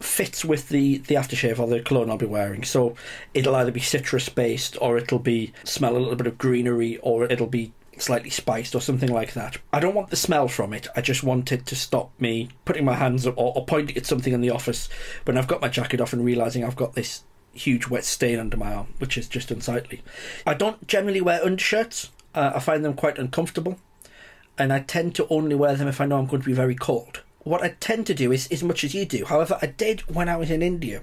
fits 0.00 0.44
with 0.44 0.68
the, 0.68 0.98
the 0.98 1.14
aftershave 1.14 1.58
or 1.58 1.66
the 1.66 1.80
cologne 1.80 2.10
I'll 2.10 2.16
be 2.16 2.26
wearing. 2.26 2.64
So 2.64 2.94
it'll 3.34 3.56
either 3.56 3.72
be 3.72 3.80
citrus 3.80 4.28
based 4.28 4.76
or 4.80 4.96
it'll 4.96 5.18
be 5.18 5.52
smell 5.64 5.96
a 5.96 5.98
little 5.98 6.16
bit 6.16 6.26
of 6.26 6.38
greenery 6.38 6.98
or 6.98 7.24
it'll 7.24 7.46
be 7.46 7.72
slightly 7.98 8.30
spiced 8.30 8.74
or 8.74 8.80
something 8.80 9.12
like 9.12 9.32
that. 9.34 9.58
I 9.72 9.80
don't 9.80 9.94
want 9.94 10.10
the 10.10 10.16
smell 10.16 10.48
from 10.48 10.72
it. 10.72 10.86
I 10.94 11.00
just 11.00 11.24
want 11.24 11.50
it 11.52 11.66
to 11.66 11.76
stop 11.76 12.12
me 12.20 12.48
putting 12.64 12.84
my 12.84 12.94
hands 12.94 13.26
up 13.26 13.34
or, 13.36 13.52
or 13.56 13.64
pointing 13.66 13.96
at 13.96 14.06
something 14.06 14.32
in 14.32 14.40
the 14.40 14.50
office 14.50 14.88
when 15.24 15.36
I've 15.36 15.48
got 15.48 15.60
my 15.60 15.68
jacket 15.68 16.00
off 16.00 16.12
and 16.12 16.24
realizing 16.24 16.64
I've 16.64 16.76
got 16.76 16.94
this 16.94 17.24
huge 17.52 17.88
wet 17.88 18.04
stain 18.04 18.38
under 18.38 18.56
my 18.56 18.72
arm, 18.72 18.94
which 18.98 19.18
is 19.18 19.28
just 19.28 19.50
unsightly. 19.50 20.02
I 20.46 20.54
don't 20.54 20.86
generally 20.86 21.20
wear 21.20 21.44
undershirts. 21.44 22.10
Uh, 22.34 22.52
I 22.54 22.60
find 22.60 22.84
them 22.84 22.94
quite 22.94 23.18
uncomfortable, 23.18 23.78
and 24.58 24.72
I 24.72 24.80
tend 24.80 25.14
to 25.14 25.26
only 25.28 25.54
wear 25.54 25.76
them 25.76 25.88
if 25.88 26.00
I 26.00 26.06
know 26.06 26.18
I'm 26.18 26.26
going 26.26 26.42
to 26.42 26.48
be 26.48 26.54
very 26.54 26.74
cold. 26.74 27.22
What 27.44 27.62
I 27.62 27.76
tend 27.80 28.06
to 28.08 28.14
do 28.14 28.32
is 28.32 28.48
as 28.48 28.62
much 28.62 28.84
as 28.84 28.94
you 28.94 29.06
do. 29.06 29.24
However, 29.24 29.58
I 29.62 29.66
did 29.66 30.00
when 30.12 30.28
I 30.28 30.36
was 30.36 30.50
in 30.50 30.62
India. 30.62 31.02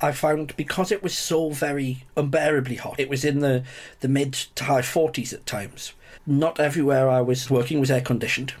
I 0.00 0.12
found 0.12 0.54
because 0.56 0.92
it 0.92 1.02
was 1.02 1.16
so 1.16 1.50
very 1.50 2.04
unbearably 2.16 2.76
hot, 2.76 3.00
it 3.00 3.08
was 3.08 3.24
in 3.24 3.40
the, 3.40 3.64
the 4.00 4.08
mid 4.08 4.34
to 4.34 4.64
high 4.64 4.82
40s 4.82 5.32
at 5.32 5.46
times. 5.46 5.92
Not 6.26 6.60
everywhere 6.60 7.08
I 7.08 7.20
was 7.20 7.50
working 7.50 7.80
was 7.80 7.90
air 7.90 8.00
conditioned, 8.00 8.54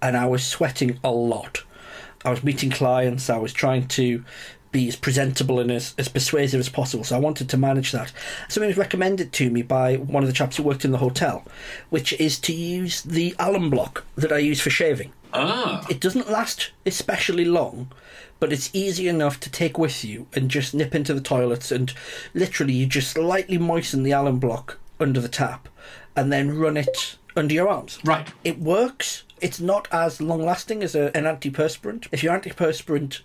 and 0.00 0.16
I 0.16 0.26
was 0.26 0.46
sweating 0.46 0.98
a 1.04 1.10
lot. 1.10 1.64
I 2.24 2.30
was 2.30 2.42
meeting 2.42 2.70
clients, 2.70 3.30
I 3.30 3.38
was 3.38 3.52
trying 3.52 3.88
to 3.88 4.24
be 4.70 4.88
as 4.88 4.96
presentable 4.96 5.58
and 5.60 5.70
as, 5.70 5.94
as 5.98 6.08
persuasive 6.08 6.60
as 6.60 6.68
possible. 6.68 7.04
So 7.04 7.16
I 7.16 7.20
wanted 7.20 7.48
to 7.50 7.56
manage 7.56 7.92
that. 7.92 8.12
Something 8.48 8.68
was 8.68 8.76
recommended 8.76 9.32
to 9.34 9.50
me 9.50 9.62
by 9.62 9.96
one 9.96 10.22
of 10.22 10.26
the 10.28 10.32
chaps 10.34 10.56
who 10.56 10.62
worked 10.62 10.84
in 10.84 10.90
the 10.92 10.98
hotel, 10.98 11.44
which 11.90 12.12
is 12.14 12.38
to 12.40 12.52
use 12.54 13.02
the 13.02 13.34
alum 13.38 13.70
block 13.70 14.04
that 14.16 14.32
I 14.32 14.38
use 14.38 14.60
for 14.60 14.70
shaving. 14.70 15.12
Ah, 15.32 15.84
It 15.90 16.00
doesn't 16.00 16.30
last 16.30 16.70
especially 16.86 17.44
long, 17.44 17.90
but 18.40 18.52
it's 18.52 18.70
easy 18.72 19.08
enough 19.08 19.40
to 19.40 19.50
take 19.50 19.78
with 19.78 20.04
you 20.04 20.26
and 20.34 20.50
just 20.50 20.74
nip 20.74 20.94
into 20.94 21.12
the 21.14 21.20
toilets 21.20 21.70
and 21.70 21.92
literally 22.34 22.72
you 22.72 22.86
just 22.86 23.18
lightly 23.18 23.58
moisten 23.58 24.02
the 24.02 24.12
alum 24.12 24.38
block 24.38 24.78
under 25.00 25.20
the 25.20 25.28
tap 25.28 25.68
and 26.16 26.32
then 26.32 26.56
run 26.58 26.76
it 26.76 27.16
under 27.36 27.54
your 27.54 27.68
arms. 27.68 27.98
right. 28.04 28.28
It 28.42 28.58
works. 28.58 29.24
It's 29.40 29.60
not 29.60 29.86
as 29.92 30.20
long 30.20 30.42
lasting 30.44 30.82
as 30.82 30.94
a, 30.96 31.16
an 31.16 31.24
antiperspirant. 31.24 32.08
If 32.10 32.22
your 32.24 32.36
antiperspirant 32.36 33.20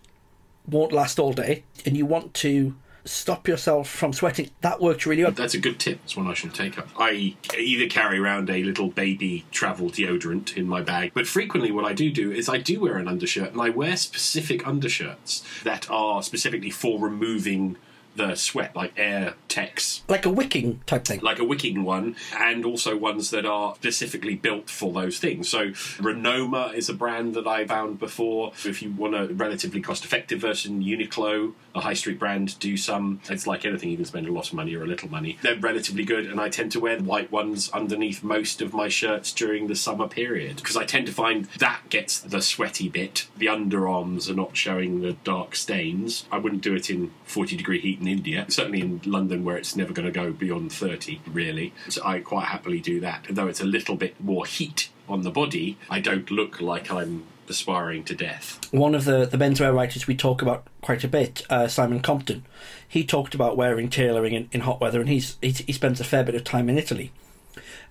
won't 0.67 0.91
last 0.91 1.19
all 1.19 1.33
day 1.33 1.63
and 1.85 1.97
you 1.97 2.05
want 2.05 2.33
to 2.35 2.75
stop 3.05 3.47
yourself 3.47 3.89
from 3.89 4.13
sweating, 4.13 4.49
that 4.61 4.79
works 4.79 5.05
really 5.05 5.23
well. 5.23 5.31
That's 5.31 5.53
a 5.53 5.59
good 5.59 5.79
tip. 5.79 5.99
It's 6.03 6.15
one 6.15 6.27
I 6.27 6.33
should 6.33 6.53
take 6.53 6.77
up. 6.77 6.87
I 6.97 7.35
either 7.57 7.87
carry 7.87 8.17
around 8.17 8.49
a 8.49 8.63
little 8.63 8.87
baby 8.87 9.45
travel 9.51 9.89
deodorant 9.89 10.55
in 10.55 10.67
my 10.67 10.81
bag, 10.81 11.11
but 11.13 11.27
frequently 11.27 11.71
what 11.71 11.85
I 11.85 11.93
do 11.93 12.11
do 12.11 12.31
is 12.31 12.47
I 12.47 12.57
do 12.57 12.79
wear 12.81 12.97
an 12.97 13.07
undershirt 13.07 13.51
and 13.51 13.61
I 13.61 13.69
wear 13.69 13.97
specific 13.97 14.65
undershirts 14.65 15.43
that 15.63 15.89
are 15.89 16.23
specifically 16.23 16.69
for 16.69 16.99
removing 16.99 17.77
the 18.15 18.35
sweat, 18.35 18.75
like 18.75 18.93
Air 18.97 19.35
Tex 19.47 20.03
Like 20.07 20.25
a 20.25 20.29
wicking 20.29 20.81
type 20.85 21.05
thing. 21.05 21.19
like 21.21 21.39
a 21.39 21.43
wicking 21.43 21.83
one, 21.83 22.15
and 22.37 22.65
also 22.65 22.95
ones 22.97 23.29
that 23.31 23.45
are 23.45 23.75
specifically 23.75 24.35
built 24.35 24.69
for 24.69 24.91
those 24.93 25.19
things. 25.19 25.49
So, 25.49 25.69
Renoma 25.99 26.73
is 26.73 26.89
a 26.89 26.93
brand 26.93 27.33
that 27.35 27.47
I 27.47 27.65
found 27.65 27.99
before. 27.99 28.51
If 28.65 28.81
you 28.81 28.91
want 28.91 29.15
a 29.15 29.27
relatively 29.33 29.81
cost 29.81 30.05
effective 30.05 30.39
version, 30.39 30.83
Uniqlo, 30.83 31.53
a 31.75 31.81
high 31.81 31.93
street 31.93 32.19
brand, 32.19 32.57
do 32.59 32.77
some. 32.77 33.19
It's 33.29 33.47
like 33.47 33.65
anything, 33.65 33.89
you 33.89 33.95
can 33.97 34.05
spend 34.05 34.27
a 34.27 34.31
lot 34.31 34.47
of 34.47 34.53
money 34.53 34.75
or 34.75 34.83
a 34.83 34.87
little 34.87 35.09
money. 35.09 35.37
They're 35.41 35.57
relatively 35.57 36.03
good, 36.03 36.25
and 36.25 36.39
I 36.39 36.49
tend 36.49 36.71
to 36.73 36.79
wear 36.79 36.97
the 36.97 37.03
white 37.03 37.31
ones 37.31 37.69
underneath 37.71 38.23
most 38.23 38.61
of 38.61 38.73
my 38.73 38.87
shirts 38.89 39.31
during 39.31 39.67
the 39.67 39.75
summer 39.75 40.07
period 40.07 40.57
because 40.57 40.77
I 40.77 40.85
tend 40.85 41.07
to 41.07 41.13
find 41.13 41.45
that 41.59 41.81
gets 41.89 42.19
the 42.19 42.41
sweaty 42.41 42.89
bit. 42.89 43.27
The 43.37 43.47
underarms 43.47 44.29
are 44.29 44.35
not 44.35 44.55
showing 44.57 45.01
the 45.01 45.13
dark 45.23 45.55
stains. 45.55 46.25
I 46.31 46.37
wouldn't 46.37 46.61
do 46.61 46.75
it 46.75 46.89
in 46.89 47.11
40 47.25 47.55
degree 47.57 47.79
heat 47.79 48.01
in 48.03 48.17
India, 48.17 48.45
certainly 48.49 48.81
in 48.81 49.01
London 49.05 49.43
where 49.43 49.57
it's 49.57 49.75
never 49.75 49.93
going 49.93 50.05
to 50.05 50.11
go 50.11 50.31
beyond 50.31 50.71
30, 50.71 51.21
really. 51.27 51.73
So 51.89 52.01
I 52.05 52.19
quite 52.19 52.45
happily 52.45 52.79
do 52.79 52.99
that. 52.99 53.25
Though 53.29 53.47
it's 53.47 53.61
a 53.61 53.65
little 53.65 53.95
bit 53.95 54.19
more 54.21 54.45
heat 54.45 54.89
on 55.07 55.21
the 55.21 55.31
body, 55.31 55.77
I 55.89 55.99
don't 55.99 56.29
look 56.29 56.61
like 56.61 56.91
I'm 56.91 57.25
aspiring 57.49 58.03
to 58.05 58.15
death. 58.15 58.59
one 58.71 58.95
of 58.95 59.05
the, 59.05 59.25
the 59.25 59.37
menswear 59.37 59.73
writers 59.73 60.07
we 60.07 60.15
talk 60.15 60.41
about 60.41 60.65
quite 60.81 61.03
a 61.03 61.07
bit, 61.07 61.43
uh, 61.49 61.67
Simon 61.67 61.99
Crompton, 61.99 62.45
he 62.87 63.03
talked 63.03 63.35
about 63.35 63.57
wearing 63.57 63.89
tailoring 63.89 64.33
in, 64.33 64.49
in 64.51 64.61
hot 64.61 64.79
weather, 64.79 65.01
and 65.01 65.09
he's, 65.09 65.37
he 65.41 65.73
spends 65.73 65.99
a 65.99 66.05
fair 66.05 66.23
bit 66.23 66.35
of 66.35 66.43
time 66.43 66.69
in 66.69 66.77
Italy. 66.77 67.11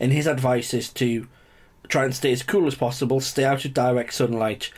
And 0.01 0.13
his 0.13 0.27
advice 0.27 0.73
is 0.73 0.89
to 0.91 1.29
try 1.89 2.05
and 2.05 2.15
stay 2.15 2.33
as 2.33 2.43
cool 2.43 2.67
as 2.67 2.75
possible, 2.75 3.21
stay 3.21 3.45
out 3.45 3.65
of 3.65 3.75
direct 3.75 4.15
sunlight, 4.15 4.71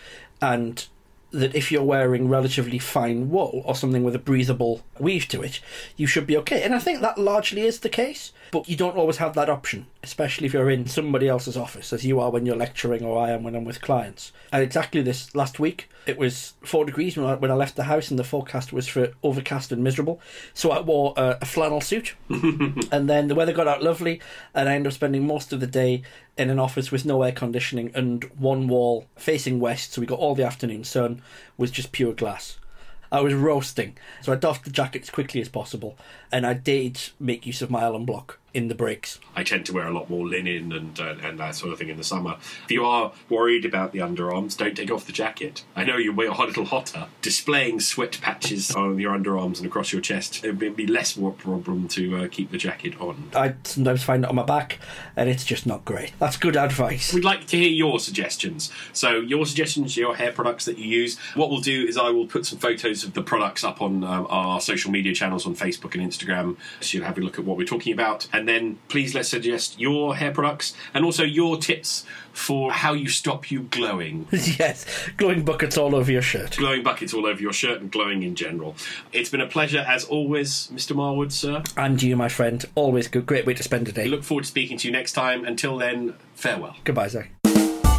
and 0.43 0.87
that 1.35 1.55
if 1.55 1.71
you're 1.71 1.83
wearing 1.83 2.29
relatively 2.29 2.79
fine 2.79 3.31
wool 3.31 3.63
or 3.65 3.75
something 3.75 4.05
with 4.05 4.15
a 4.15 4.19
breathable 4.21 4.83
weave 4.99 5.29
to 5.29 5.43
it, 5.43 5.61
you 5.97 6.07
should 6.07 6.27
be 6.27 6.37
okay. 6.39 6.63
And 6.63 6.75
I 6.75 6.79
think 6.79 7.01
that 7.01 7.19
largely 7.19 7.63
is 7.63 7.81
the 7.81 7.89
case, 7.89 8.33
but 8.55 8.69
you 8.69 8.77
don't 8.77 8.97
always 8.97 9.17
have 9.17 9.35
that 9.35 9.51
option, 9.51 9.85
especially 10.05 10.47
if 10.47 10.53
you're 10.53 10.71
in 10.71 10.87
somebody 10.87 11.27
else's 11.27 11.57
office, 11.57 11.93
as 11.93 12.07
you 12.07 12.21
are 12.21 12.31
when 12.31 12.47
you're 12.47 12.55
lecturing 12.55 13.05
or 13.05 13.21
I 13.21 13.33
am 13.33 13.43
when 13.43 13.57
I'm 13.57 13.65
with 13.65 13.81
clients. 13.81 14.31
And 14.53 14.63
exactly 14.63 15.03
this 15.03 15.35
last 15.35 15.59
week, 15.59 15.91
it 16.07 16.17
was 16.17 16.53
four 16.63 16.85
degrees 16.85 17.17
when 17.17 17.27
I, 17.27 17.35
when 17.35 17.51
I 17.51 17.55
left 17.55 17.75
the 17.75 17.83
house, 17.83 18.11
and 18.11 18.19
the 18.19 18.23
forecast 18.23 18.73
was 18.73 18.87
for 18.87 19.13
overcast 19.25 19.73
and 19.73 19.83
miserable. 19.83 20.21
So 20.53 20.71
I 20.71 20.79
wore 20.79 21.15
a, 21.17 21.39
a 21.43 21.45
flannel 21.45 21.81
suit, 21.81 22.15
and 22.31 23.11
then 23.11 23.27
the 23.27 23.35
weather 23.35 23.53
got 23.53 23.67
out 23.67 23.83
lovely, 23.83 24.21
and 24.55 24.69
I 24.69 24.77
ended 24.77 24.93
up 24.93 24.95
spending 24.95 25.27
most 25.27 25.53
of 25.53 25.59
the 25.59 25.67
day 25.67 26.03
in 26.39 26.49
an 26.49 26.61
office 26.61 26.93
with 26.93 27.05
no 27.05 27.23
air 27.23 27.33
conditioning 27.33 27.91
and 27.93 28.23
one 28.39 28.69
wall 28.69 29.07
facing 29.17 29.59
west, 29.59 29.95
so 29.95 30.01
we 30.01 30.07
got 30.07 30.21
all 30.21 30.37
the 30.37 30.47
afternoon 30.47 30.85
sun, 30.85 31.23
was 31.57 31.73
just 31.73 31.91
pure 31.91 32.13
glass. 32.13 32.61
I 33.11 33.21
was 33.21 33.35
roasting, 33.35 33.99
so 34.23 34.33
I 34.33 34.37
doffed 34.37 34.65
the 34.65 34.71
jacket 34.71 35.03
as 35.03 35.11
quickly 35.11 35.41
as 35.41 35.49
possible, 35.49 35.99
and 36.31 36.47
I 36.47 36.55
did 36.55 37.01
make 37.19 37.47
use 37.47 37.61
of 37.61 37.69
my 37.69 37.83
alum 37.83 38.05
block 38.07 38.39
in 38.55 38.69
the 38.69 38.75
breaks. 38.75 39.19
I 39.37 39.43
tend 39.43 39.67
to 39.67 39.73
wear 39.73 39.87
a 39.87 39.93
lot 39.93 40.09
more 40.09 40.27
linen 40.27 40.73
and 40.73 40.99
uh, 40.99 41.17
and 41.23 41.39
that 41.39 41.57
sort 41.57 41.73
of 41.73 41.79
thing 41.79 41.89
in 41.89 41.97
the 41.97 42.05
summer. 42.05 42.37
If 42.65 42.71
you 42.71 42.85
are 42.85 43.13
worried 43.29 43.65
about 43.65 43.93
the 43.93 43.99
underarms, 43.99 44.57
don't 44.57 44.77
take 44.77 44.91
off 44.91 45.07
the 45.07 45.13
jacket. 45.13 45.65
I 45.75 45.85
know 45.85 45.97
you're 45.97 46.15
a 46.15 46.47
little 46.47 46.65
hotter. 46.65 47.09
Displaying 47.21 47.81
sweat 47.81 48.19
patches 48.23 48.75
on 48.75 48.99
your 48.99 49.17
underarms 49.17 49.59
and 49.59 49.67
across 49.67 49.93
your 49.93 50.01
chest, 50.01 50.45
it 50.45 50.57
would 50.57 50.77
be 50.77 50.87
less 50.87 51.17
of 51.17 51.25
a 51.25 51.31
problem 51.33 51.89
to 51.89 52.17
uh, 52.17 52.29
keep 52.29 52.51
the 52.51 52.59
jacket 52.59 53.01
on. 53.01 53.31
I 53.35 53.55
sometimes 53.65 54.03
find 54.03 54.25
it 54.25 54.31
on 54.31 54.37
my 54.37 54.45
back, 54.45 54.79
and 55.17 55.29
it's 55.29 55.45
just 55.45 55.67
not 55.67 55.85
great. 55.85 56.13
That's 56.19 56.37
good 56.37 56.57
advice. 56.57 57.13
We'd 57.13 57.25
like 57.25 57.47
to 57.49 57.57
hear 57.57 57.69
your 57.69 57.99
suggestions. 57.99 58.71
So, 58.93 59.17
your 59.19 59.45
suggestions, 59.47 59.97
your 59.97 60.17
hair 60.17 60.33
products 60.33 60.65
that 60.67 60.79
you 60.79 60.87
use. 60.87 61.19
What 61.35 61.51
we'll 61.51 61.61
do 61.61 61.85
is 61.87 61.97
I 61.97 62.11
will 62.11 62.27
put 62.27 62.47
some 62.47 62.59
photos 62.59 63.05
of 63.05 63.15
the 63.15 63.23
products 63.23 63.65
up 63.65 63.83
on 63.83 64.05
um, 64.05 64.27
our 64.31 64.61
social 64.61 64.91
media 64.91 65.15
channels 65.15 65.47
on 65.47 65.55
Facebook 65.55 65.95
and 65.95 66.11
Instagram 66.11 66.57
so 66.81 66.99
you'll 66.99 67.07
have 67.07 67.19
a 67.19 67.21
look 67.21 67.39
at 67.39 67.45
what 67.45 67.57
we're 67.57 67.67
talking 67.67 67.93
about. 67.93 68.29
And 68.33 68.44
then 68.49 68.79
please 68.89 69.15
let's 69.15 69.29
suggest 69.29 69.79
your 69.79 70.17
hair 70.17 70.33
products 70.33 70.75
and 70.93 71.05
also 71.05 71.23
your 71.23 71.57
tips 71.57 72.05
for 72.33 72.73
how 72.73 72.93
you 72.93 73.09
stop 73.09 73.51
you 73.51 73.63
glowing. 73.63 74.27
yes, 74.33 74.85
glowing 75.17 75.45
buckets 75.45 75.79
all 75.79 75.95
over 75.95 76.11
your 76.11 76.23
shirt. 76.23 76.57
Glowing 76.57 76.83
buckets 76.83 77.15
all 77.15 77.27
over 77.27 77.41
your 77.41 77.53
shirt 77.53 77.81
and 77.81 77.91
glowing 77.91 78.23
in 78.23 78.35
general. 78.35 78.75
It's 79.13 79.31
been 79.31 79.41
a 79.41 79.47
pleasure 79.47 79.85
as 79.87 80.05
always, 80.05 80.69
Mr. 80.73 80.95
Marwood, 80.97 81.33
sir. 81.33 81.63
And 81.77 82.03
you, 82.03 82.17
my 82.17 82.29
friend, 82.29 82.65
always 82.75 83.09
good. 83.09 83.27
Great 83.27 83.47
way 83.47 83.55
to 83.55 83.63
spend 83.63 83.89
a 83.89 83.93
day. 83.93 84.07
Look 84.07 84.25
forward 84.25 84.43
to 84.43 84.49
speaking 84.49 84.77
to 84.79 84.89
you 84.89 84.93
next 84.93 85.13
time. 85.13 85.45
Until 85.45 85.79
then, 85.79 86.15
farewell. 86.35 86.77
Goodbye, 86.85 87.09
Zach. 87.09 87.31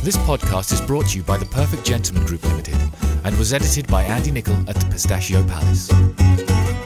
This 0.03 0.17
podcast 0.17 0.71
is 0.71 0.81
brought 0.81 1.07
to 1.07 1.17
you 1.17 1.23
by 1.23 1.37
the 1.37 1.47
Perfect 1.47 1.83
Gentleman 1.83 2.27
Group 2.27 2.43
Limited 2.43 2.77
and 3.23 3.35
was 3.39 3.53
edited 3.53 3.87
by 3.87 4.03
Andy 4.03 4.29
Nichol 4.29 4.69
at 4.69 4.75
the 4.75 4.85
Pistachio 4.85 5.43
Palace. 5.47 6.84